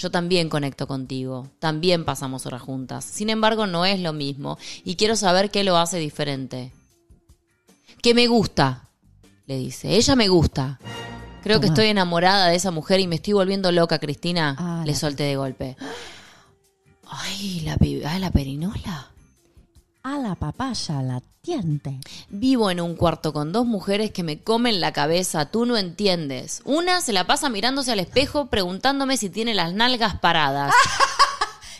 [0.00, 3.04] Yo también conecto contigo, también pasamos horas juntas.
[3.04, 6.72] Sin embargo, no es lo mismo y quiero saber qué lo hace diferente.
[8.00, 8.88] Que me gusta,
[9.44, 9.94] le dice.
[9.96, 10.80] Ella me gusta.
[11.42, 14.56] Creo que estoy enamorada de esa mujer y me estoy volviendo loca, Cristina.
[14.58, 15.76] Ah, le solté de golpe.
[17.06, 17.76] Ay, la,
[18.08, 19.10] ay, la perinola.
[20.02, 21.98] A la papaya latiente.
[22.30, 26.62] Vivo en un cuarto con dos mujeres que me comen la cabeza, tú no entiendes.
[26.64, 30.72] Una se la pasa mirándose al espejo preguntándome si tiene las nalgas paradas.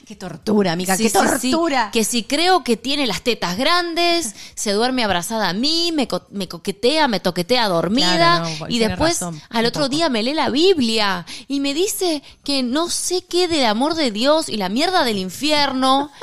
[0.07, 1.51] Qué tortura, amiga, Sí, qué sí, sí.
[1.53, 1.91] tortura.
[1.93, 6.27] Que si creo que tiene las tetas grandes, se duerme abrazada a mí, me, co-
[6.31, 9.95] me coquetea, me toquetea dormida Claro, no, y después razón, al otro poco.
[9.95, 14.11] día me lee la Biblia y me dice que no sé qué del amor de
[14.11, 16.11] Dios y la mierda del infierno.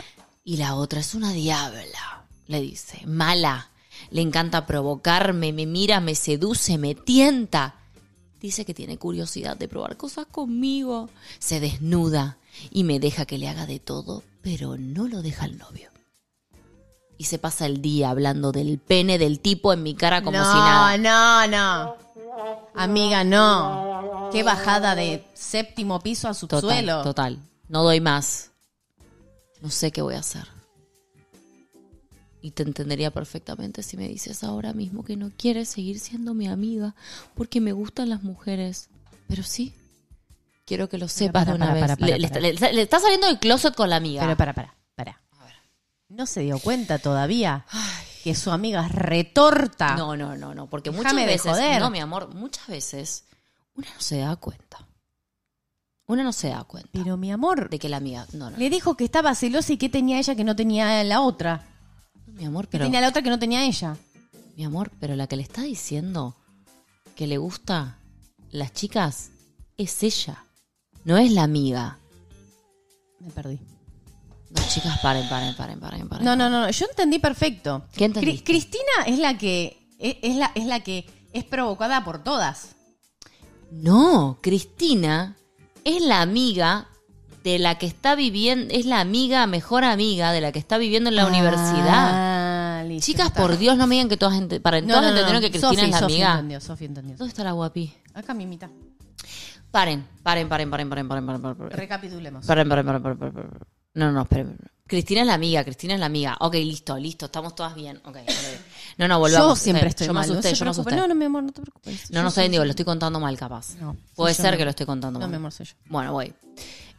[0.48, 3.70] Y la otra es una diabla, le dice, mala.
[4.12, 7.76] Le encanta provocarme, me mira, me seduce, me tienta.
[8.40, 11.10] Dice que tiene curiosidad de probar cosas conmigo.
[11.40, 12.38] Se desnuda
[12.72, 15.90] y me deja que le haga de todo, pero no lo deja el novio.
[17.18, 20.46] Y se pasa el día hablando del pene del tipo en mi cara como no,
[20.46, 20.98] si nada.
[20.98, 21.96] no, no.
[22.74, 24.30] Amiga, no.
[24.32, 27.00] Qué bajada de séptimo piso a subsuelo.
[27.00, 27.40] Total, total.
[27.68, 28.52] No doy más.
[29.62, 30.48] No sé qué voy a hacer.
[32.42, 36.48] Y te entendería perfectamente si me dices ahora mismo que no quieres seguir siendo mi
[36.48, 36.96] amiga
[37.36, 38.90] porque me gustan las mujeres.
[39.28, 39.74] Pero sí,
[40.66, 42.00] quiero que lo sepas para, de una para, vez.
[42.00, 44.22] le, le le- le está saliendo del closet con la amiga.
[44.22, 45.22] Pero para, para, para.
[46.10, 47.66] ¿No se dio cuenta todavía
[48.24, 49.96] que su amiga es retorta?
[49.98, 51.82] No, no, no, no, porque muchas de veces, joder.
[51.82, 53.26] no, mi amor, muchas veces
[53.76, 54.87] una no se da cuenta.
[56.08, 58.70] Una no se da cuenta Pero mi amor, de que la amiga, no, no, le
[58.70, 61.68] dijo que estaba celosa y que tenía ella que no tenía la otra.
[62.28, 63.98] mi amor, Que pero tenía la otra que no tenía ella.
[64.56, 66.36] mi amor, pero la que le está diciendo
[67.16, 68.00] que le gusta
[68.52, 69.32] las chicas
[69.78, 70.44] es ella,
[71.04, 71.98] no es la amiga.
[73.20, 73.60] Me perdí.
[74.50, 76.24] No, chicas, paren, paren, paren, paren, paren.
[76.26, 77.84] No, no, no, no, yo entendí perfecto.
[77.94, 78.44] ¿Qué entendiste?
[78.44, 82.76] Cri- Cristina es la que es, es la es la que es provocada por todas.
[83.72, 85.36] No, Cristina
[85.96, 86.88] es la amiga
[87.44, 91.10] de la que está viviendo, es la amiga, mejor amiga de la que está viviendo
[91.10, 92.80] en la universidad.
[92.80, 93.42] Ah, listo, Chicas, está.
[93.42, 95.50] por Dios, no me digan que todas, ente- para No, todas no, no, entendieron que
[95.52, 96.32] Cristina es la Sofi amiga.
[96.34, 97.16] entendió, Sofi entendió.
[97.18, 97.94] ¿Dónde está la guapi?
[98.14, 98.70] Acá mimita.
[99.72, 101.72] Paren, paren, paren, paren, paren, paren, paren, paren.
[101.72, 102.46] Recapitulemos.
[102.46, 103.50] Paren, paren, paren, paren, paren.
[103.94, 104.58] No, no, esperen.
[104.86, 106.38] Cristina es la amiga, Cristina es la amiga.
[106.40, 107.98] Ok, listo, listo, estamos todas bien.
[108.06, 108.28] Ok, ok.
[108.98, 109.60] No, no, volvamos.
[109.60, 110.30] yo siempre Eh, estoy Yo me mal.
[110.30, 110.96] asusté, no se yo me asusté.
[110.96, 112.10] No, no, mi amor, no te preocupes.
[112.12, 113.76] No, no Yo soy- digo, lo estoy contando mal capaz.
[113.80, 114.58] No, Puede yo, ser no.
[114.58, 115.30] que lo estoy contando No, mal.
[115.30, 115.74] mi amor, soy yo.
[115.86, 116.34] Bueno, voy.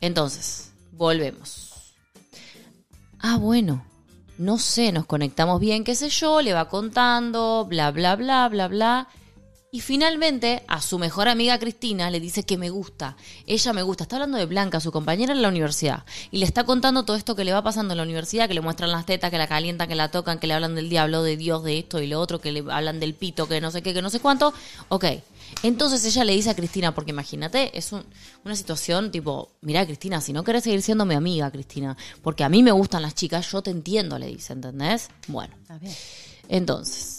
[0.01, 1.73] Entonces, volvemos.
[3.21, 3.85] Ah, bueno.
[4.39, 8.69] No sé, nos conectamos bien, qué sé yo, le va contando, bla, bla, bla, bla,
[8.69, 9.09] bla.
[9.71, 13.19] Y finalmente, a su mejor amiga Cristina le dice que me gusta.
[13.47, 14.05] Ella me gusta.
[14.05, 16.05] Está hablando de Blanca, su compañera en la universidad.
[16.31, 18.63] Y le está contando todo esto que le va pasando en la universidad, que le
[18.63, 21.37] muestran las tetas, que la calientan, que la tocan, que le hablan del diablo, de
[21.37, 23.93] Dios, de esto y lo otro, que le hablan del pito, que no sé qué,
[23.93, 24.55] que no sé cuánto.
[24.89, 25.05] Ok.
[25.63, 28.05] Entonces ella le dice a Cristina, porque imagínate, es un-
[28.47, 32.49] una situación tipo, mira Cristina, si no querés seguir siendo mi amiga, Cristina, porque a
[32.49, 35.11] mí me gustan las chicas, yo te entiendo, le dice, ¿entendés?
[35.27, 35.55] Bueno.
[35.61, 35.95] Está bien.
[36.49, 37.18] Entonces,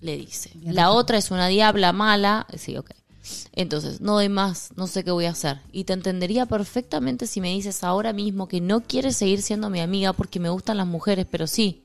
[0.00, 2.90] le dice, la otra es una diabla mala, sí, ok.
[3.52, 5.60] Entonces, no doy más, no sé qué voy a hacer.
[5.72, 9.80] Y te entendería perfectamente si me dices ahora mismo que no quieres seguir siendo mi
[9.80, 11.84] amiga porque me gustan las mujeres, pero sí.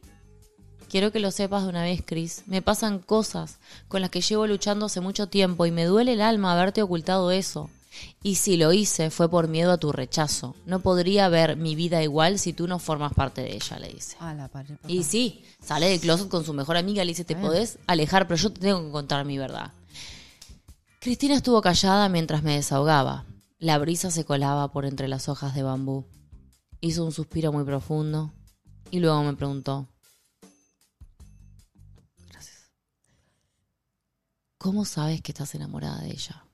[0.89, 2.43] Quiero que lo sepas de una vez, Chris.
[2.45, 6.21] Me pasan cosas con las que llevo luchando hace mucho tiempo y me duele el
[6.21, 7.69] alma haberte ocultado eso.
[8.21, 10.55] Y si lo hice fue por miedo a tu rechazo.
[10.65, 14.15] No podría ver mi vida igual si tú no formas parte de ella, le dice.
[14.19, 14.77] Ah, la padre.
[14.87, 18.37] Y sí, sale del closet con su mejor amiga, le dice, te podés alejar, pero
[18.37, 19.71] yo te tengo que contar mi verdad.
[20.99, 23.25] Cristina estuvo callada mientras me desahogaba.
[23.59, 26.05] La brisa se colaba por entre las hojas de bambú.
[26.79, 28.33] Hizo un suspiro muy profundo
[28.89, 29.87] y luego me preguntó,
[32.29, 32.71] gracias,
[34.57, 36.45] ¿cómo sabes que estás enamorada de ella?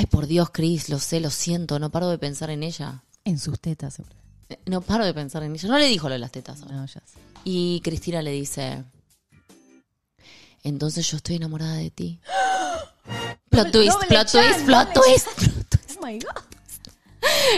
[0.00, 3.02] Ay, por Dios, Cris, lo sé, lo siento, no paro de pensar en ella.
[3.22, 4.16] En sus tetas, seguro.
[4.48, 5.68] Eh, No paro de pensar en ella.
[5.68, 6.62] No le dijo lo de las tetas.
[6.62, 6.74] ahora.
[6.76, 7.18] No, ya sé.
[7.44, 8.82] Y Cristina le dice,
[10.62, 12.18] entonces yo estoy enamorada de ti.
[13.50, 15.98] plot twist, doble plot chan, twist, plot doble twist, plot twist.
[16.00, 16.44] Oh my God.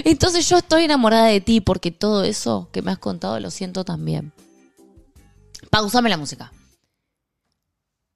[0.05, 3.85] Entonces yo estoy enamorada de ti porque todo eso que me has contado lo siento
[3.85, 4.33] también.
[5.71, 6.53] Pausame la música.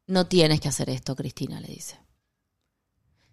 [0.09, 1.97] No tienes que hacer esto, Cristina, le dice.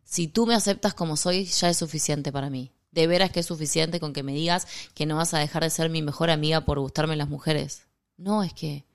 [0.04, 2.72] Si tú me aceptas como soy, ya es suficiente para mí.
[2.92, 5.70] De veras que es suficiente con que me digas que no vas a dejar de
[5.70, 7.84] ser mi mejor amiga por gustarme las mujeres.
[8.18, 8.86] No, es que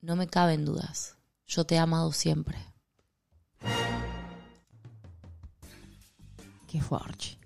[0.00, 1.16] no me caben dudas.
[1.46, 2.58] Yo te he amado siempre.
[6.66, 7.38] Qué fuerte.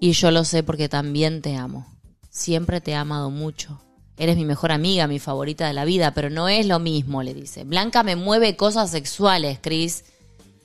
[0.00, 1.86] Y yo lo sé porque también te amo.
[2.28, 3.80] Siempre te he amado mucho.
[4.18, 7.34] Eres mi mejor amiga, mi favorita de la vida, pero no es lo mismo, le
[7.34, 7.64] dice.
[7.64, 10.04] Blanca me mueve cosas sexuales, Chris.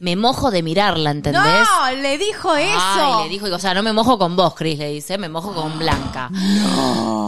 [0.01, 1.43] Me mojo de mirarla, ¿entendés?
[1.43, 2.75] No, le dijo eso.
[2.79, 5.53] Ay, le dijo, o sea, no me mojo con vos, Chris, le dice, me mojo
[5.53, 6.29] con Blanca.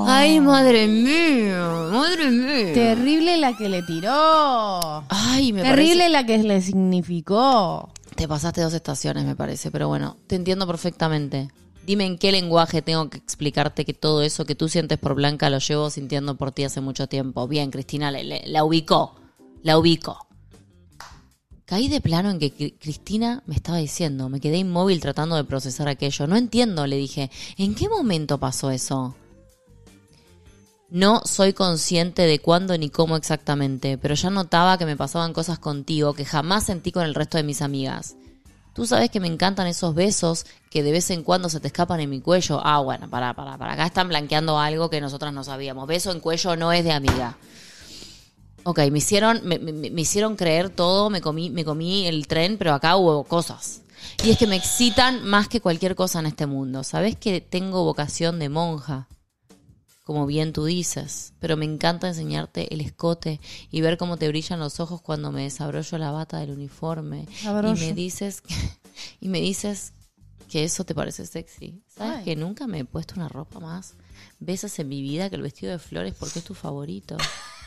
[0.08, 2.74] Ay, madre mía, madre mía.
[2.74, 5.04] Terrible la que le tiró.
[5.08, 7.90] Ay, me Terrible la que le significó.
[8.16, 11.50] Te pasaste dos estaciones, me parece, pero bueno, te entiendo perfectamente.
[11.86, 15.50] Dime en qué lenguaje tengo que explicarte que todo eso que tú sientes por Blanca
[15.52, 17.48] lo llevo sintiendo por ti hace mucho tiempo.
[17.48, 19.16] Bien, Cristina, le- le- la ubicó,
[19.62, 20.26] la ubicó.
[21.66, 25.44] Caí de plano en que Cri- Cristina me estaba diciendo, me quedé inmóvil tratando de
[25.46, 26.28] procesar aquello.
[26.28, 29.16] No entiendo, le dije, ¿en qué momento pasó eso?
[30.90, 35.58] No soy consciente de cuándo ni cómo exactamente, pero ya notaba que me pasaban cosas
[35.58, 38.16] contigo que jamás sentí con el resto de mis amigas.
[38.76, 42.00] Tú sabes que me encantan esos besos que de vez en cuando se te escapan
[42.00, 42.60] en mi cuello.
[42.64, 43.74] Ah, bueno, para, para, para.
[43.74, 45.88] Acá están blanqueando algo que nosotras no sabíamos.
[45.88, 47.38] Beso en cuello no es de amiga.
[48.66, 52.58] Ok, me hicieron, me, me- me hicieron creer todo, me comí, me comí el tren,
[52.58, 53.82] pero acá hubo cosas.
[54.24, 56.84] Y es que me excitan más que cualquier cosa en este mundo.
[56.84, 59.08] ¿Sabes que tengo vocación de monja?
[60.06, 63.40] como bien tú dices, pero me encanta enseñarte el escote
[63.72, 67.80] y ver cómo te brillan los ojos cuando me desabrollo la bata del uniforme y
[67.80, 68.54] me dices que,
[69.22, 69.94] y me dices
[70.50, 71.82] que eso te parece sexy.
[71.88, 72.24] ¿Sabes Ay.
[72.26, 73.94] que nunca me he puesto una ropa más
[74.42, 77.16] besas en mi vida que el vestido de flores porque es tu favorito?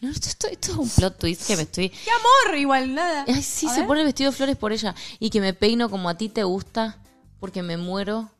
[0.00, 2.56] No, esto, esto- esto es un plot twist que me estoy ¡Qué amor!
[2.58, 3.24] Igual, nada.
[3.26, 3.86] Ay, sí, A se ver.
[3.88, 4.94] pone el vestido de flores por ella.
[5.18, 6.98] Y que me peino como a ti te gusta,
[7.40, 8.30] porque me muero,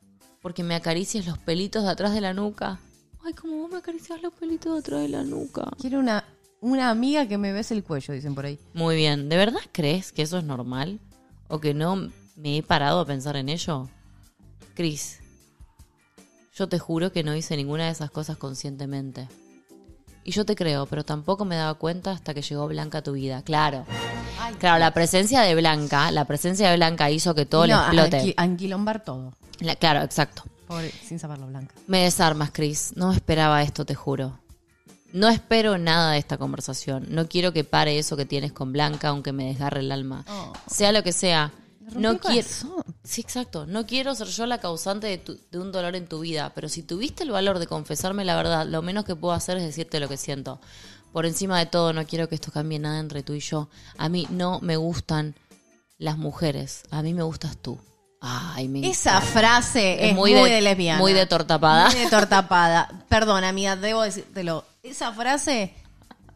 [0.41, 2.79] porque me acaricias los pelitos de atrás de la nuca.
[3.25, 5.69] Ay, como vos me acaricias los pelitos de atrás de la nuca.
[5.81, 6.25] Quiero una,
[6.61, 8.59] una amiga que me bese el cuello, dicen por ahí.
[8.73, 9.29] Muy bien.
[9.29, 11.01] ¿De verdad crees que eso es normal?
[11.49, 13.89] ¿O que no me he parado a pensar en ello?
[14.75, 15.19] Cris,
[16.55, 19.27] yo te juro que no hice ninguna de esas cosas conscientemente.
[20.29, 23.13] Y yo te creo, pero tampoco me daba cuenta hasta que llegó Blanca a tu
[23.13, 23.41] vida.
[23.41, 23.87] Claro.
[24.39, 27.81] Ay, Claro, la presencia de Blanca, la presencia de Blanca hizo que todo le No,
[27.81, 28.19] explote.
[28.21, 29.33] anqui- anquilombar todo.
[29.61, 30.43] La- claro, exacto.
[30.67, 31.75] Pobre, sin saberlo, Blanca.
[31.87, 32.93] Me desarmas, Chris.
[32.95, 34.39] No esperaba esto, te juro.
[35.15, 37.07] No espero nada de esta conversación.
[37.09, 40.27] No quiero que pare eso que tienes con Blanca, aunque me desgarre el alma.
[40.29, 40.53] Oh.
[40.71, 41.53] Sea lo que sea.
[41.95, 42.47] Le No quiero.
[43.09, 43.65] Sí, exacto.
[43.67, 46.69] No quiero ser yo la causante de, tu- de un dolor en tu vida, pero
[46.69, 49.99] si tuviste el valor de confesarme la verdad, lo menos que puedo hacer es decirte
[49.99, 50.61] lo que siento.
[51.13, 53.71] Por encima de todo, no quiero que esto cambie nada entre tú y yo.
[53.97, 55.35] A mí no me gustan
[55.97, 56.83] las mujeres.
[56.91, 57.79] A mí me gustas tú.
[58.21, 60.99] Ay, me Esa frase es, Es muy, muy de, de- lesbiana.
[60.99, 61.89] muy de tortapada.
[61.91, 63.05] Muy de tortapada.
[63.09, 64.65] Perdón, amiga, debo decírtelo.
[64.83, 65.75] Esa frase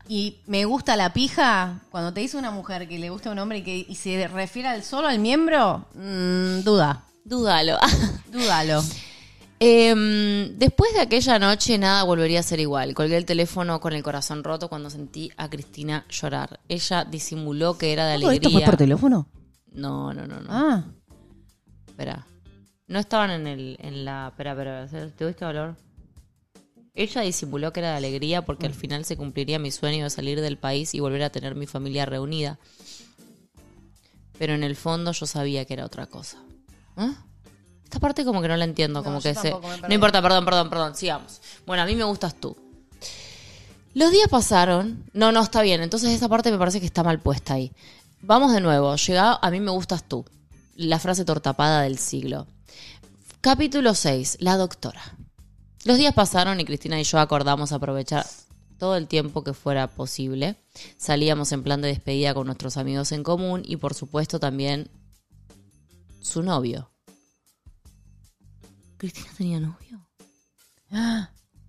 [0.08, 3.38] y me gusta la pija, cuando te dice una mujer que le gusta a un
[3.38, 7.78] hombre y que y se refiere al solo al miembro, mm, duda, Dúdalo.
[8.32, 8.82] dúdalo.
[9.60, 12.94] Em, después de aquella noche nada volvería a ser igual.
[12.94, 16.58] Colgué el teléfono con el corazón roto cuando sentí a Cristina llorar.
[16.68, 18.66] Ella disimuló que era de ¿Todo esto alegría.
[18.66, 19.28] fue por teléfono?
[19.70, 20.48] No, no, no, no.
[20.50, 20.84] Ah,
[21.86, 22.26] Espera.
[22.88, 25.76] No estaban en el en la espera, espera, ¿tuviste valor?
[26.94, 30.40] Ella disimuló que era de alegría porque al final se cumpliría mi sueño de salir
[30.40, 32.58] del país y volver a tener mi familia reunida.
[34.38, 36.38] Pero en el fondo yo sabía que era otra cosa.
[36.96, 37.14] ¿Ah?
[37.84, 39.50] Esta parte como que no la entiendo, No, como que se...
[39.50, 41.40] No importa, perdón, perdón, perdón, sigamos.
[41.66, 42.56] Bueno, a mí me gustas tú.
[43.94, 45.04] Los días pasaron.
[45.12, 45.82] No, no, está bien.
[45.82, 47.72] Entonces esa parte me parece que está mal puesta ahí.
[48.20, 48.96] Vamos de nuevo.
[48.96, 50.24] Llega a mí me gustas tú.
[50.76, 52.46] La frase tortapada del siglo.
[53.40, 54.38] Capítulo 6.
[54.40, 55.02] La doctora.
[55.84, 58.24] Los días pasaron y Cristina y yo acordamos aprovechar
[58.78, 60.56] todo el tiempo que fuera posible.
[60.96, 64.88] Salíamos en plan de despedida con nuestros amigos en común y por supuesto también
[66.20, 66.90] su novio.
[68.96, 70.06] ¿Cristina tenía novio?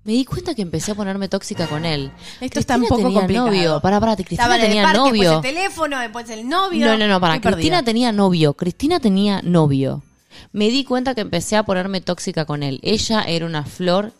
[0.03, 2.11] Me di cuenta que empecé a ponerme tóxica con él.
[2.41, 3.47] Esto está un poco tenía complicado.
[3.47, 3.79] novio.
[3.81, 5.31] Para, para, Cristina Estaba en el tenía parque, novio.
[5.31, 6.85] después el teléfono, después el novio.
[6.85, 7.35] No, no, no, para.
[7.35, 7.85] Estoy Cristina perdida.
[7.85, 8.53] tenía novio.
[8.53, 10.03] Cristina tenía novio.
[10.51, 12.79] Me di cuenta que empecé a ponerme tóxica con él.
[12.83, 14.13] Ella era una flor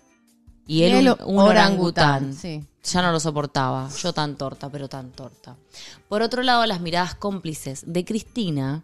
[0.65, 2.33] y él un, un orangután.
[2.33, 2.63] Sí.
[2.83, 3.89] Ya no lo soportaba.
[4.01, 5.55] Yo tan torta, pero tan torta.
[6.09, 8.83] Por otro lado, las miradas cómplices de Cristina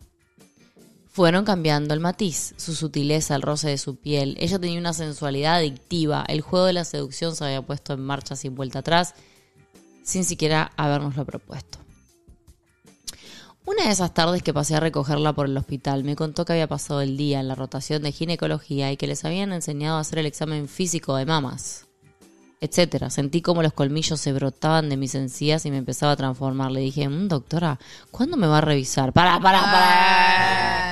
[1.09, 4.37] fueron cambiando el matiz, su sutileza, el roce de su piel.
[4.39, 6.23] Ella tenía una sensualidad adictiva.
[6.27, 9.15] El juego de la seducción se había puesto en marcha sin vuelta atrás,
[10.03, 11.78] sin siquiera habernoslo propuesto.
[13.71, 16.65] Una de esas tardes que pasé a recogerla por el hospital, me contó que había
[16.65, 20.17] pasado el día en la rotación de ginecología y que les habían enseñado a hacer
[20.17, 21.85] el examen físico de mamas,
[22.61, 23.11] etcétera.
[23.11, 26.71] Sentí como los colmillos se brotaban de mis encías y me empezaba a transformar.
[26.71, 27.77] Le dije, "Mm, doctora,
[28.09, 29.13] ¿cuándo me va a revisar?
[29.13, 30.89] Para, para, para.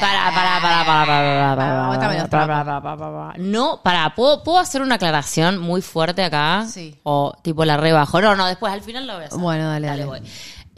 [0.00, 3.34] Para, para, para, para, para, para.
[3.38, 6.66] No, para, ¿puedo, ¿puedo hacer una aclaración muy fuerte acá?
[6.68, 6.96] Sí.
[7.04, 8.20] O tipo la rebajo.
[8.20, 9.38] No, no, después al final lo voy a hacer.
[9.38, 10.04] Bueno, dale, dale.
[10.04, 10.20] voy.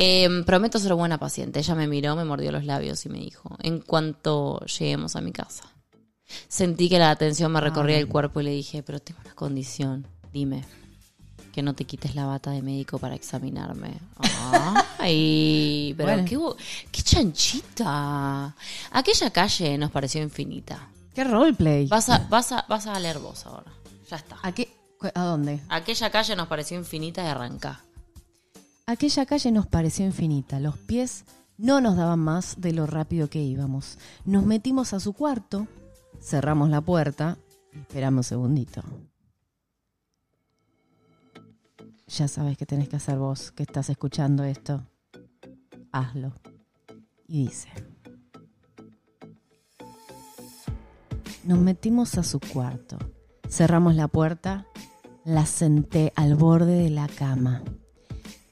[0.02, 1.58] Eh, prometo ser buena paciente.
[1.58, 5.30] Ella me miró, me mordió los labios y me dijo, en cuanto lleguemos a mi
[5.30, 5.64] casa.
[6.48, 10.06] Sentí que la atención me recorría el cuerpo y le dije, pero tengo una condición.
[10.32, 10.64] Dime,
[11.52, 13.98] que no te quites la bata de médico para examinarme.
[14.98, 16.24] Ay, pero Bueno.
[16.26, 16.38] qué,
[16.92, 18.54] qué chanchita.
[18.92, 20.88] Aquella calle nos pareció infinita.
[21.14, 21.88] ¿Qué roleplay?
[21.88, 23.72] Vas a, vas a, vas a leer vos ahora.
[24.08, 24.38] Ya está.
[24.42, 24.72] ¿A, qué,
[25.14, 25.60] ¿A dónde?
[25.68, 27.82] Aquella calle nos pareció infinita y arranca.
[28.90, 30.58] Aquella calle nos pareció infinita.
[30.58, 31.24] Los pies
[31.56, 33.98] no nos daban más de lo rápido que íbamos.
[34.24, 35.68] Nos metimos a su cuarto,
[36.20, 37.38] cerramos la puerta
[37.72, 38.82] y esperamos un segundito.
[42.08, 44.84] Ya sabes qué tenés que hacer vos, que estás escuchando esto.
[45.92, 46.32] Hazlo.
[47.28, 47.68] Y dice.
[51.44, 52.98] Nos metimos a su cuarto,
[53.48, 54.66] cerramos la puerta,
[55.24, 57.62] la senté al borde de la cama.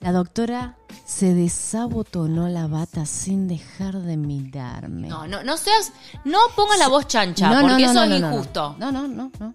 [0.01, 5.09] La doctora se desabotonó la bata sin dejar de mirarme.
[5.09, 5.93] No, no, no seas,
[6.25, 8.77] no pongas la voz chancha, porque eso es injusto.
[8.79, 9.55] No, no, no, no.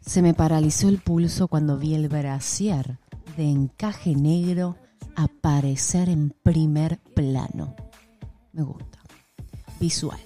[0.00, 2.98] Se me paralizó el pulso cuando vi el brasier
[3.36, 4.76] de encaje negro
[5.16, 7.74] aparecer en primer plano.
[8.52, 8.98] Me gusta.
[9.78, 10.20] Visual.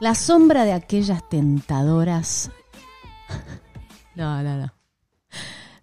[0.00, 2.50] La sombra de aquellas tentadoras.
[4.14, 4.70] No, no, no.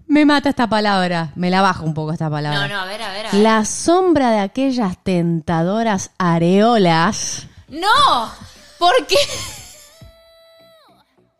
[0.09, 1.31] Me mata esta palabra.
[1.35, 2.59] Me la bajo un poco esta palabra.
[2.59, 3.41] No, no, a ver, a ver, a ver.
[3.43, 7.45] La sombra de aquellas tentadoras areolas.
[7.67, 8.31] ¡No!
[8.79, 9.17] ¿Por qué?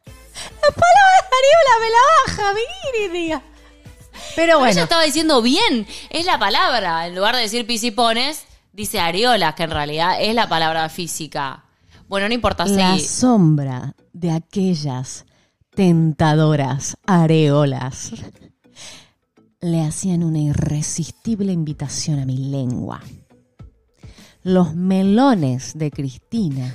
[0.06, 1.98] La palabra areola me la
[2.28, 3.42] baja, mi diga.
[4.36, 7.08] Pero Ella bueno, estaba diciendo bien, es la palabra.
[7.08, 11.64] En lugar de decir pisipones, dice areolas, que en realidad es la palabra física.
[12.08, 13.04] Bueno, no importa, la seguí.
[13.04, 15.26] sombra de aquellas
[15.74, 18.12] tentadoras areolas
[19.62, 23.02] le hacían una irresistible invitación a mi lengua.
[24.42, 26.74] Los melones de Cristina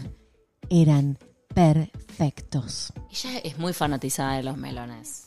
[0.69, 1.19] eran
[1.55, 2.93] perfectos.
[3.11, 5.27] Ella es muy fanatizada de los melones.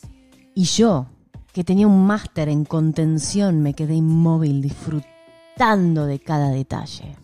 [0.54, 1.06] Y yo,
[1.52, 7.16] que tenía un máster en contención, me quedé inmóvil disfrutando de cada detalle.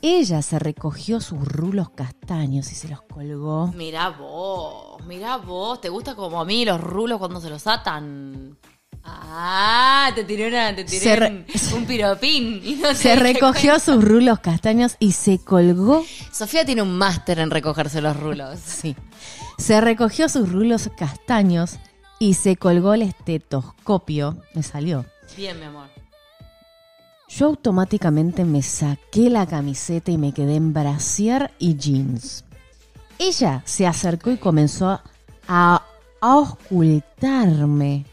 [0.00, 3.72] Ella se recogió sus rulos castaños y se los colgó.
[3.74, 5.80] Mirá vos, mirá vos.
[5.80, 8.56] ¿Te gusta como a mí los rulos cuando se los atan?
[9.10, 11.46] Ah, te tiré, una, te tiré re- un,
[11.78, 12.60] un piropín.
[12.64, 13.78] y no te Se recogió cuenta.
[13.80, 16.04] sus rulos castaños y se colgó.
[16.32, 18.58] Sofía tiene un máster en recogerse los rulos.
[18.66, 18.96] Sí.
[19.58, 21.78] Se recogió sus rulos castaños
[22.20, 24.36] y se colgó el estetoscopio.
[24.54, 25.04] Me salió.
[25.36, 25.88] Bien, mi amor.
[27.28, 32.44] Yo automáticamente me saqué la camiseta y me quedé en brasier y jeans.
[33.18, 35.02] Ella se acercó y comenzó a,
[35.48, 35.82] a
[36.36, 38.06] ocultarme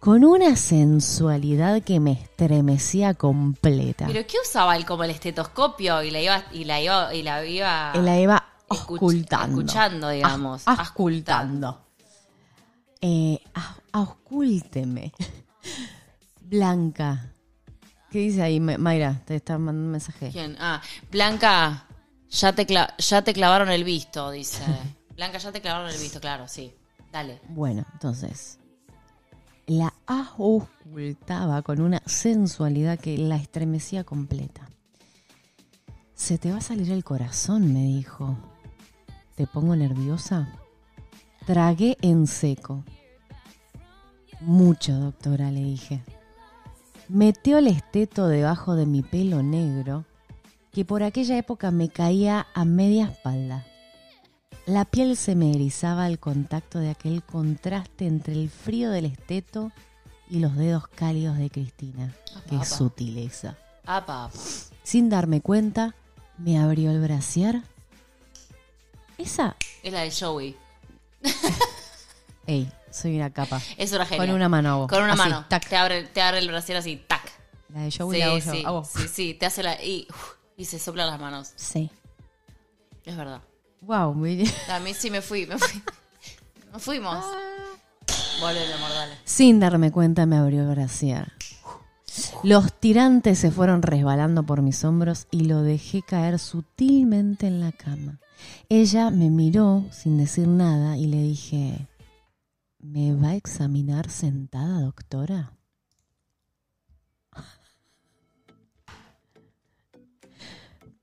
[0.00, 4.06] con una sensualidad que me estremecía completa.
[4.06, 7.44] ¿Pero qué usaba él como el estetoscopio y la iba y la iba y la
[7.44, 10.62] iba Y la iba escuchando, digamos.
[10.66, 11.84] Ah, Auscultando.
[13.02, 13.38] Eh,
[13.92, 15.12] auscúlteme.
[16.40, 17.32] Blanca.
[18.10, 18.58] ¿Qué dice ahí?
[18.58, 20.30] Ma- Mayra, te está mandando un mensaje.
[20.32, 20.56] ¿Quién?
[20.58, 20.80] Ah,
[21.10, 21.86] Blanca,
[22.30, 22.66] ya te,
[22.98, 24.64] ya te clavaron el visto, dice.
[25.14, 26.74] Blanca, ya te clavaron el visto, claro, sí.
[27.12, 27.40] Dale.
[27.48, 28.58] Bueno, entonces,
[30.10, 34.68] auscultaba con una sensualidad que la estremecía completa.
[36.14, 38.36] Se te va a salir el corazón, me dijo.
[39.36, 40.52] ¿Te pongo nerviosa?
[41.46, 42.84] Tragué en seco.
[44.40, 46.02] Mucho, doctora, le dije.
[47.08, 50.04] Metió el esteto debajo de mi pelo negro,
[50.72, 53.64] que por aquella época me caía a media espalda.
[54.66, 59.72] La piel se me erizaba al contacto de aquel contraste entre el frío del esteto
[60.30, 62.14] y los dedos cálidos de Cristina.
[62.48, 62.64] Qué apa.
[62.64, 63.56] sutileza.
[63.84, 64.30] Ah, papá.
[64.82, 65.94] Sin darme cuenta,
[66.38, 67.60] me abrió el brasier.
[69.18, 69.56] Esa.
[69.82, 70.56] Es la de Joey.
[72.46, 73.60] Ey, soy una capa.
[73.76, 74.26] Eso era genial.
[74.28, 74.86] Con una mano hago.
[74.88, 75.44] Con una Así, mano.
[75.48, 75.68] tac.
[75.68, 77.30] Te abre, te abre el brasier así, tac.
[77.68, 78.52] La de Joey Sí, la hago yo.
[78.52, 78.84] sí, Hago.
[78.84, 79.82] sí, sí, te hace la...
[79.82, 81.52] Y, uf, y se sopla las manos.
[81.56, 81.90] Sí.
[83.04, 83.42] Es verdad.
[83.82, 84.52] Wow, muy bien.
[84.68, 85.82] A mí sí me fui, me fui.
[86.72, 87.24] Nos fuimos.
[89.24, 91.32] Sin darme cuenta me abrió el brasier.
[92.42, 97.72] Los tirantes se fueron resbalando por mis hombros y lo dejé caer sutilmente en la
[97.72, 98.18] cama.
[98.68, 101.88] Ella me miró sin decir nada y le dije,
[102.78, 105.52] ¿me va a examinar sentada, doctora?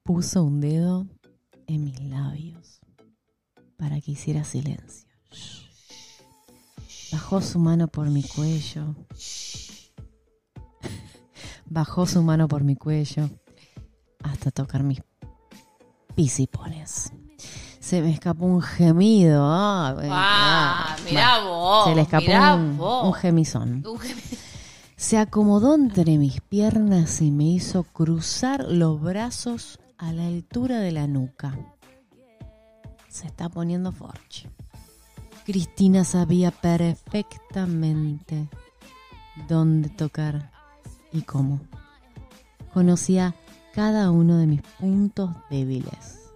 [0.04, 1.08] Puso un dedo
[1.68, 2.80] en mis labios
[3.78, 5.07] para que hiciera silencio.
[7.12, 8.96] Bajó su mano por mi cuello.
[11.70, 13.30] Bajó su mano por mi cuello
[14.24, 15.02] hasta tocar mis
[16.16, 17.12] pisipones.
[17.80, 19.44] Se me escapó un gemido.
[19.46, 21.58] Ah, Ah, ah, mirá bueno.
[21.58, 21.86] vos.
[21.90, 23.84] Se le escapó un, un gemizón.
[23.86, 24.38] Un gemi-
[24.98, 30.92] Se acomodó entre mis piernas y me hizo cruzar los brazos a la altura de
[30.92, 31.58] la nuca.
[33.08, 34.50] Se está poniendo forche.
[35.48, 38.50] Cristina sabía perfectamente
[39.48, 40.52] dónde tocar
[41.14, 41.62] y cómo.
[42.74, 43.34] Conocía
[43.74, 46.34] cada uno de mis puntos débiles.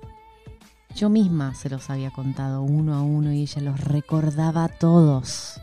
[0.95, 5.59] Yo misma se los había contado uno a uno y ella los recordaba todos.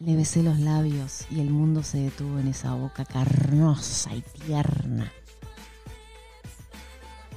[0.00, 5.12] Le besé los labios y el mundo se detuvo en esa boca carnosa y tierna.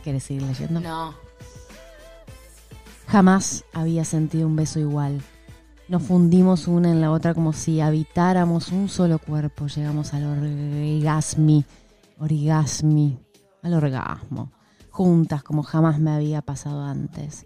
[0.03, 0.79] ¿Quieres seguir leyendo?
[0.79, 1.24] No.
[3.07, 5.21] Jamás había sentido un beso igual.
[5.87, 9.67] Nos fundimos una en la otra como si habitáramos un solo cuerpo.
[9.67, 11.63] Llegamos al orgasmi,
[12.17, 13.19] orgasmi,
[13.61, 14.51] al orgasmo,
[14.89, 17.45] juntas como jamás me había pasado antes.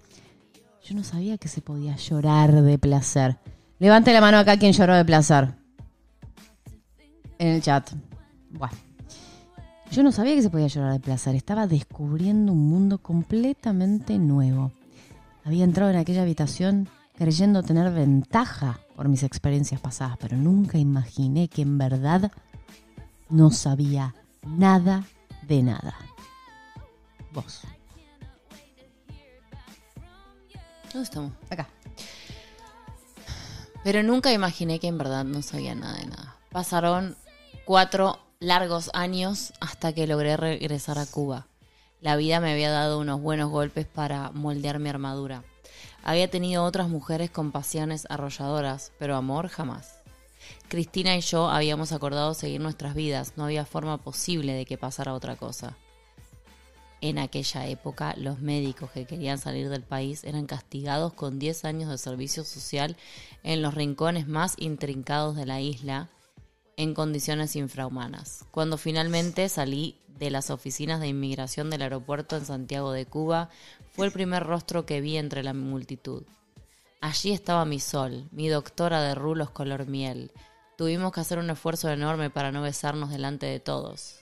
[0.83, 3.37] Yo no sabía que se podía llorar de placer.
[3.77, 5.53] Levante la mano acá quien lloró de placer.
[7.37, 7.91] En el chat.
[8.49, 8.75] Bueno.
[9.91, 11.35] Yo no sabía que se podía llorar de placer.
[11.35, 14.71] Estaba descubriendo un mundo completamente nuevo.
[15.43, 21.49] Había entrado en aquella habitación creyendo tener ventaja por mis experiencias pasadas, pero nunca imaginé
[21.49, 22.31] que en verdad
[23.29, 25.03] no sabía nada
[25.47, 25.95] de nada.
[27.33, 27.61] Vos.
[30.93, 31.33] ¿Dónde estamos?
[31.49, 31.67] Acá.
[33.83, 36.37] Pero nunca imaginé que en verdad no sabía nada de nada.
[36.51, 37.15] Pasaron
[37.65, 41.48] cuatro largos años hasta que logré regresar a Cuba.
[42.01, 45.43] La vida me había dado unos buenos golpes para moldear mi armadura.
[46.03, 49.99] Había tenido otras mujeres con pasiones arrolladoras, pero amor jamás.
[50.69, 55.13] Cristina y yo habíamos acordado seguir nuestras vidas, no había forma posible de que pasara
[55.13, 55.75] otra cosa.
[57.01, 61.89] En aquella época, los médicos que querían salir del país eran castigados con 10 años
[61.89, 62.97] de servicio social
[63.43, 66.09] en los rincones más intrincados de la isla,
[66.79, 68.45] en condiciones infrahumanas.
[68.51, 73.49] Cuando finalmente salí de las oficinas de inmigración del aeropuerto en Santiago de Cuba,
[73.91, 76.23] fue el primer rostro que vi entre la multitud.
[77.01, 80.31] Allí estaba mi sol, mi doctora de rulos color miel.
[80.77, 84.15] Tuvimos que hacer un esfuerzo enorme para no besarnos delante de todos.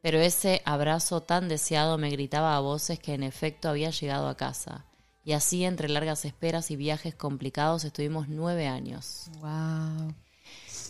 [0.00, 4.36] Pero ese abrazo tan deseado me gritaba a voces que en efecto había llegado a
[4.38, 4.86] casa.
[5.26, 9.26] Y así, entre largas esperas y viajes complicados, estuvimos nueve años.
[9.40, 10.14] Wow.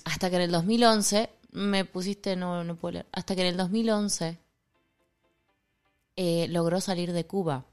[0.05, 3.57] Hasta que en el 2011, me pusiste, no, no puedo leer, hasta que en el
[3.57, 4.39] 2011
[6.17, 7.65] eh, logró salir de Cuba.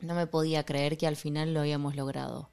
[0.00, 2.50] No me podía creer que al final lo habíamos logrado.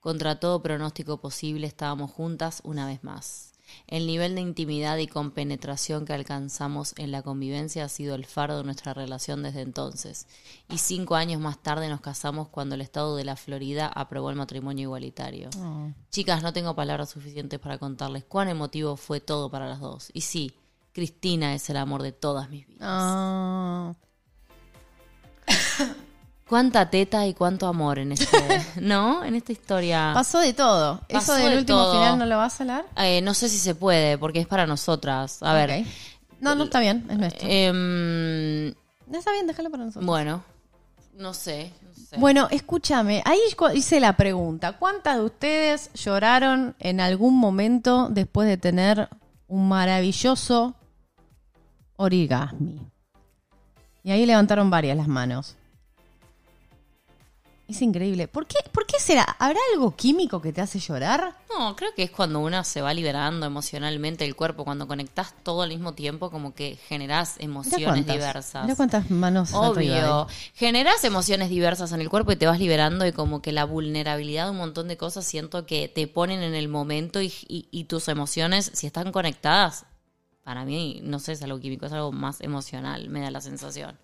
[0.00, 3.52] Contra todo pronóstico posible estábamos juntas una vez más.
[3.86, 8.58] El nivel de intimidad y compenetración que alcanzamos en la convivencia ha sido el faro
[8.58, 10.26] de nuestra relación desde entonces.
[10.68, 14.36] Y cinco años más tarde nos casamos cuando el Estado de la Florida aprobó el
[14.36, 15.50] matrimonio igualitario.
[15.58, 15.90] Oh.
[16.10, 20.10] Chicas, no tengo palabras suficientes para contarles cuán emotivo fue todo para las dos.
[20.12, 20.52] Y sí,
[20.92, 22.82] Cristina es el amor de todas mis vidas.
[22.82, 23.94] Ah.
[26.50, 28.26] Cuánta teta y cuánto amor en este,
[28.80, 29.24] ¿no?
[29.24, 30.10] En esta historia.
[30.12, 31.00] Pasó de todo.
[31.08, 31.92] Pasó ¿Eso del de último todo.
[31.94, 32.84] final no lo vas a hablar?
[32.96, 35.40] Eh, no sé si se puede, porque es para nosotras.
[35.44, 35.84] A ver.
[36.40, 37.48] No, no está bien, es nuestro.
[37.48, 38.66] em,
[39.06, 40.04] No está bien, déjalo para nosotros.
[40.06, 40.42] bueno,
[41.14, 41.72] no sé.
[41.86, 42.16] no sé.
[42.18, 43.38] Bueno, escúchame, ahí
[43.74, 44.72] hice la pregunta.
[44.72, 49.08] ¿Cuántas de ustedes lloraron en algún momento después de tener
[49.46, 50.74] un maravilloso
[51.96, 52.80] orgasmi?
[54.02, 55.56] Y ahí levantaron varias las manos.
[57.70, 58.26] Es increíble.
[58.28, 59.22] ¿Por qué, ¿Por qué será?
[59.38, 61.34] ¿Habrá algo químico que te hace llorar?
[61.56, 65.62] No, creo que es cuando una se va liberando emocionalmente el cuerpo, cuando conectás todo
[65.62, 68.14] al mismo tiempo, como que generás emociones cuántas.
[68.16, 68.62] diversas.
[68.64, 70.26] Mira cuántas manos Obvio.
[70.28, 70.34] ahí.
[70.54, 74.46] Generas emociones diversas en el cuerpo y te vas liberando y como que la vulnerabilidad
[74.46, 77.84] de un montón de cosas siento que te ponen en el momento y, y- y
[77.84, 79.86] tus emociones, si están conectadas,
[80.42, 83.96] para mí, no sé, es algo químico, es algo más emocional, me da la sensación.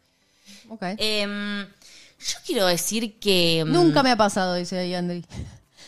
[0.68, 0.82] Ok.
[0.98, 1.66] Em,
[2.18, 3.60] yo quiero decir que...
[3.60, 5.24] em, Nunca me ha pasado, dice ahí Andri.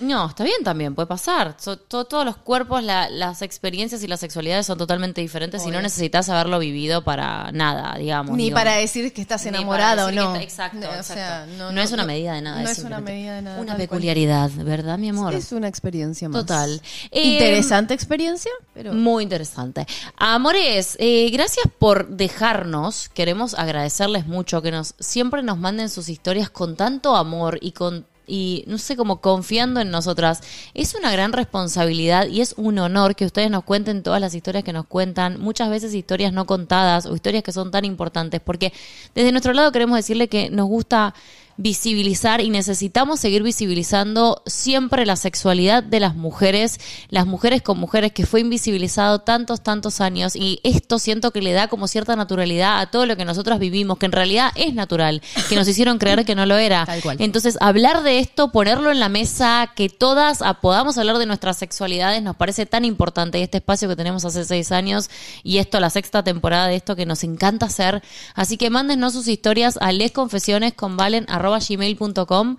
[0.00, 1.56] No, está bien también, puede pasar.
[1.58, 5.70] So- to- todos los cuerpos, la- las experiencias y las sexualidades son totalmente diferentes y
[5.70, 8.36] no necesitas haberlo vivido para nada, digamos.
[8.36, 8.54] Ni digo.
[8.54, 10.34] para decir que estás enamorada o no.
[10.34, 11.14] está- exacto, No, o exacto.
[11.14, 12.62] sea, no, es una medida de nada.
[12.62, 13.56] No es una medida de nada.
[13.60, 13.78] Una cual.
[13.78, 15.34] peculiaridad, ¿verdad, mi amor?
[15.34, 16.42] Es una experiencia más.
[16.42, 16.80] Total.
[17.10, 18.92] Eh, Interesante experiencia, pero.
[18.92, 19.86] Muy interesante.
[20.16, 23.08] Amores, eh, gracias por dejarnos.
[23.08, 28.06] Queremos agradecerles mucho que nos siempre nos manden sus historias con tanto amor y con
[28.28, 30.42] y no sé como confiando en nosotras.
[30.74, 34.64] Es una gran responsabilidad y es un honor que ustedes nos cuenten todas las historias
[34.64, 38.72] que nos cuentan, muchas veces historias no contadas o historias que son tan importantes, porque
[39.14, 41.14] desde nuestro lado queremos decirle que nos gusta
[41.58, 46.78] visibilizar y necesitamos seguir visibilizando siempre la sexualidad de las mujeres,
[47.08, 51.52] las mujeres con mujeres que fue invisibilizado tantos, tantos años y esto siento que le
[51.52, 55.20] da como cierta naturalidad a todo lo que nosotras vivimos, que en realidad es natural,
[55.48, 56.86] que nos hicieron creer que no lo era.
[56.86, 57.16] Tal cual.
[57.18, 62.22] Entonces, hablar de esto, ponerlo en la mesa, que todas podamos hablar de nuestras sexualidades,
[62.22, 65.10] nos parece tan importante y este espacio que tenemos hace seis años
[65.42, 68.00] y esto, la sexta temporada de esto que nos encanta hacer.
[68.34, 71.47] Así que mándennos sus historias a lesconfesionesconvalen.gmail.com Ahí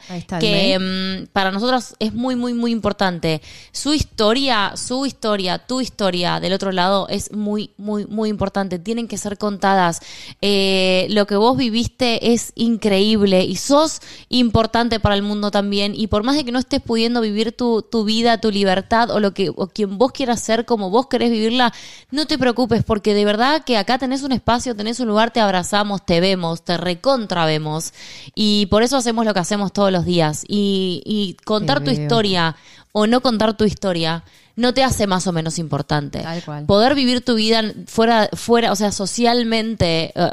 [0.09, 3.41] está el que mm, para nosotros es muy, muy, muy importante.
[3.71, 8.79] Su historia, su historia, tu historia del otro lado es muy, muy, muy importante.
[8.79, 10.01] Tienen que ser contadas.
[10.41, 15.93] Eh, lo que vos viviste es increíble y sos importante para el mundo también.
[15.95, 19.19] Y por más de que no estés pudiendo vivir tu, tu vida, tu libertad o
[19.19, 21.73] lo que o quien vos quieras ser como vos querés vivirla,
[22.11, 25.39] no te preocupes porque de verdad que acá tenés un espacio, tenés un lugar, te
[25.39, 27.93] abrazamos, te vemos, te recontra vemos.
[28.35, 30.43] Y por eso hacemos lo que hacemos todos los días.
[30.47, 32.55] Y, y contar tu historia
[32.91, 34.23] o no contar tu historia
[34.59, 36.19] no te hace más o menos importante.
[36.19, 36.65] Tal cual.
[36.65, 40.31] Poder vivir tu vida fuera, fuera, o sea, socialmente, eh,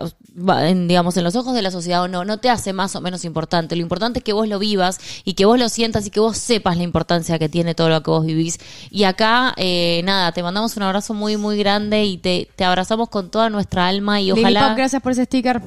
[0.69, 3.01] en, digamos, en los ojos de la sociedad o no, no te hace más o
[3.01, 3.77] menos importante.
[3.77, 6.37] Lo importante es que vos lo vivas y que vos lo sientas y que vos
[6.37, 8.59] sepas la importancia que tiene todo lo que vos vivís.
[8.91, 13.09] Y acá, eh, nada, te mandamos un abrazo muy, muy grande y te, te abrazamos
[13.09, 14.69] con toda nuestra alma y Lili ojalá...
[14.69, 15.63] Pop, gracias por ese sticker.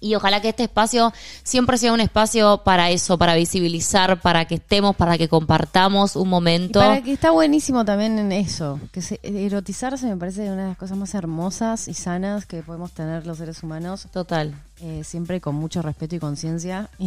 [0.00, 4.56] Y ojalá que este espacio siempre sea un espacio para eso, para visibilizar, para que
[4.56, 6.80] estemos, para que compartamos un Y momento.
[6.80, 10.78] para que está buenísimo también en eso, que se- erotizarse me parece una de las
[10.78, 14.54] cosas más hermosas y sanas que podemos tener los seres humanos, Total.
[14.80, 16.88] eh, siempre con mucho respeto y conciencia.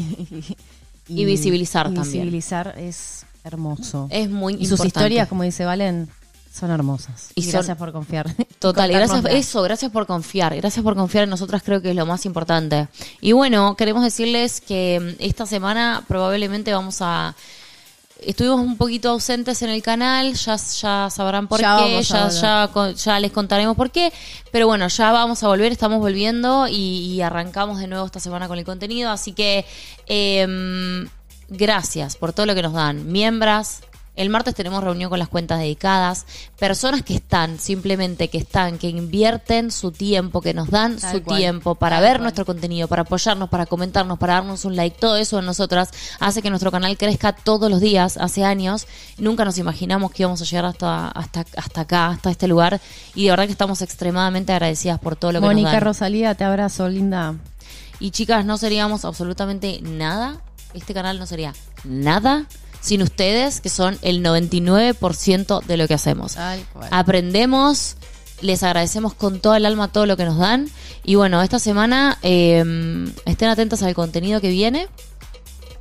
[1.12, 2.12] Y, Y visibilizar y también.
[2.14, 4.08] Visibilizar es hermoso.
[4.12, 6.08] Es muy y sus historias, como dice Valen,
[6.60, 7.30] son hermosas.
[7.36, 8.28] Y Y, son- gracias por confiar.
[8.60, 11.96] Total, y gracias, eso, gracias por confiar, gracias por confiar en nosotras, creo que es
[11.96, 12.88] lo más importante.
[13.22, 17.36] Y bueno, queremos decirles que mm, esta semana probablemente vamos a...
[18.22, 23.20] Estuvimos un poquito ausentes en el canal, ya, ya sabrán por Ya qué, ya, ya,
[23.22, 24.12] les contaremos por qué,
[24.52, 26.74] pero bueno, ya vamos a volver, estamos volviendo y,
[27.14, 29.66] y arrancamos de nuevo esta semana con el contenido, así que
[30.08, 31.08] em,
[31.48, 33.78] gracias por todo lo que nos dan, miembros.
[34.20, 36.26] El martes tenemos reunión con las cuentas dedicadas,
[36.60, 41.24] personas que están, simplemente que están, que invierten su tiempo, que nos dan Tal su
[41.24, 42.24] cual, tiempo para tal ver cual.
[42.24, 46.42] nuestro contenido, para apoyarnos, para comentarnos, para darnos un like, todo eso en nosotras hace
[46.42, 48.88] que nuestro canal crezca todos los días, hace años.
[49.18, 52.82] Nunca nos imaginamos que íbamos a llegar hasta, hasta, hasta acá, hasta este lugar,
[53.16, 55.82] y de verdad que estamos extremadamente agradecidas por todo lo que nos Mónica dan.
[55.82, 57.36] Rosalía, te abrazo, linda.
[58.02, 60.42] Y chicas, no seríamos absolutamente nada,
[60.74, 61.54] este canal no sería
[61.86, 62.48] nada
[62.82, 66.36] sin ustedes, que son el 99% de lo que hacemos.
[66.74, 66.88] Cual.
[66.92, 67.96] Aprendemos,
[68.42, 70.70] les agradecemos con toda el alma todo lo que nos dan.
[71.04, 72.64] Y bueno, esta semana eh,
[73.26, 74.88] estén atentas al contenido que viene.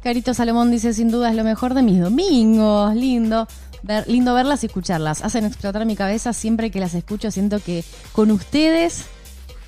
[0.03, 2.95] Carito Salomón dice, sin duda es lo mejor de mis domingos.
[2.95, 3.47] Lindo.
[3.83, 5.23] Ver- lindo verlas y escucharlas.
[5.23, 7.31] Hacen explotar mi cabeza siempre que las escucho.
[7.31, 9.05] Siento que con ustedes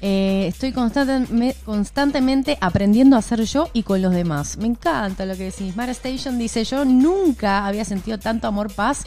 [0.02, 4.56] eh, estoy constante- me- constantemente aprendiendo a ser yo y con los demás.
[4.56, 5.76] Me encanta lo que decís.
[5.76, 9.04] Mara Station dice, yo nunca había sentido tanto amor, paz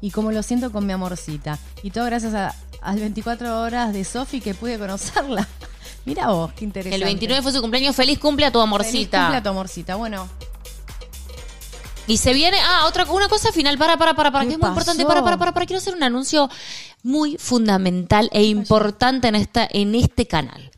[0.00, 1.58] y como lo siento con mi amorcita.
[1.82, 5.48] Y todo gracias a, las 24 horas de Sofi que pude conocerla.
[6.04, 6.96] Mira vos, qué interesante.
[6.96, 7.96] El 29 fue su cumpleaños.
[7.96, 9.20] Feliz cumple a tu Feliz amorcita.
[9.22, 9.94] cumple a tu amorcita.
[9.96, 10.28] Bueno,
[12.06, 14.60] Y se viene, ah, otra una cosa final, para, para, para, para, ¿Qué que es
[14.60, 16.50] muy importante, para, para, para, para, quiero hacer un anuncio
[17.02, 20.70] muy fundamental e importante en esta, en este canal.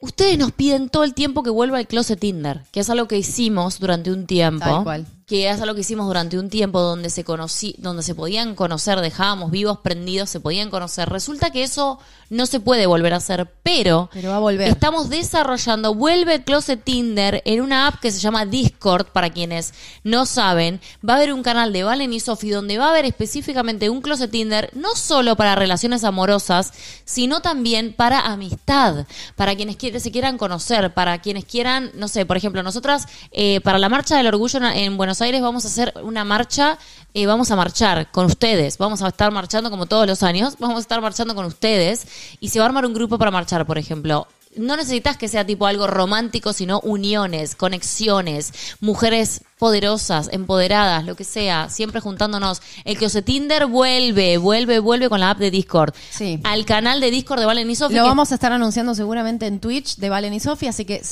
[0.00, 3.16] Ustedes nos piden todo el tiempo que vuelva el closet Tinder, que es algo que
[3.16, 4.64] hicimos durante un tiempo.
[4.64, 5.06] Tal cual.
[5.26, 9.00] Que es algo que hicimos durante un tiempo donde se conocí, donde se podían conocer,
[9.00, 11.08] dejábamos vivos, prendidos, se podían conocer.
[11.08, 11.98] Resulta que eso
[12.30, 14.68] no se puede volver a hacer, pero, Pero va a volver.
[14.68, 19.72] estamos desarrollando, vuelve el Closet Tinder en una app que se llama Discord, para quienes
[20.02, 20.80] no saben.
[21.06, 24.02] Va a haber un canal de Valen y Sofi donde va a haber específicamente un
[24.02, 26.72] Closet Tinder, no solo para relaciones amorosas,
[27.04, 29.06] sino también para amistad,
[29.36, 33.78] para quienes se quieran conocer, para quienes quieran, no sé, por ejemplo, nosotras eh, para
[33.78, 36.76] la Marcha del Orgullo en, en Buenos Aires vamos a hacer una marcha,
[37.14, 40.78] eh, vamos a marchar con ustedes, vamos a estar marchando como todos los años, vamos
[40.78, 42.08] a estar marchando con ustedes
[42.40, 44.26] y se va a armar un grupo para marchar, por ejemplo.
[44.56, 51.22] No necesitas que sea tipo algo romántico, sino uniones, conexiones, mujeres poderosas, empoderadas, lo que
[51.22, 52.60] sea, siempre juntándonos.
[52.84, 55.94] El que Tinder vuelve, vuelve, vuelve con la app de Discord.
[56.10, 56.40] Sí.
[56.42, 57.94] Al canal de Discord de Valen y Sofi.
[57.94, 61.02] Lo que- vamos a estar anunciando seguramente en Twitch de Valen y Sofi, así que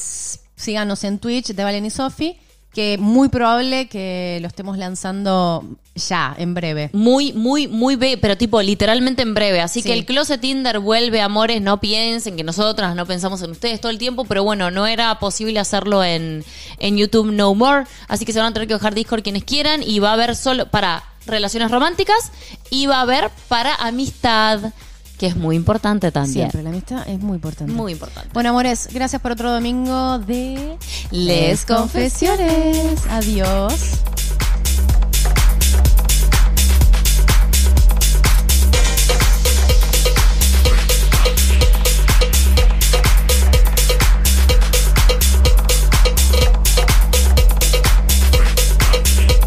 [0.56, 2.36] síganos en Twitch de Valen y Sofi,
[2.74, 5.64] que muy probable que lo estemos lanzando
[5.94, 6.88] ya, en breve.
[6.94, 9.60] Muy, muy, muy, be pero tipo literalmente en breve.
[9.60, 9.88] Así Sí.
[9.88, 13.90] que el Closet Tinder vuelve, amores, no piensen que nosotras no pensamos en ustedes todo
[13.90, 16.44] el tiempo, pero bueno, no era posible hacerlo en,
[16.78, 17.84] en YouTube No More.
[18.08, 20.34] Así que se van a tener que bajar Discord quienes quieran y va a haber
[20.34, 22.32] solo para relaciones románticas
[22.70, 24.60] y va a haber para amistad,
[25.22, 26.50] que es muy importante también.
[26.50, 27.72] Siempre, la amistad es muy importante.
[27.72, 28.30] Muy importante.
[28.32, 30.76] Bueno, amores, gracias por otro domingo de
[31.12, 33.06] Les Confesiones.
[33.08, 34.02] Adiós.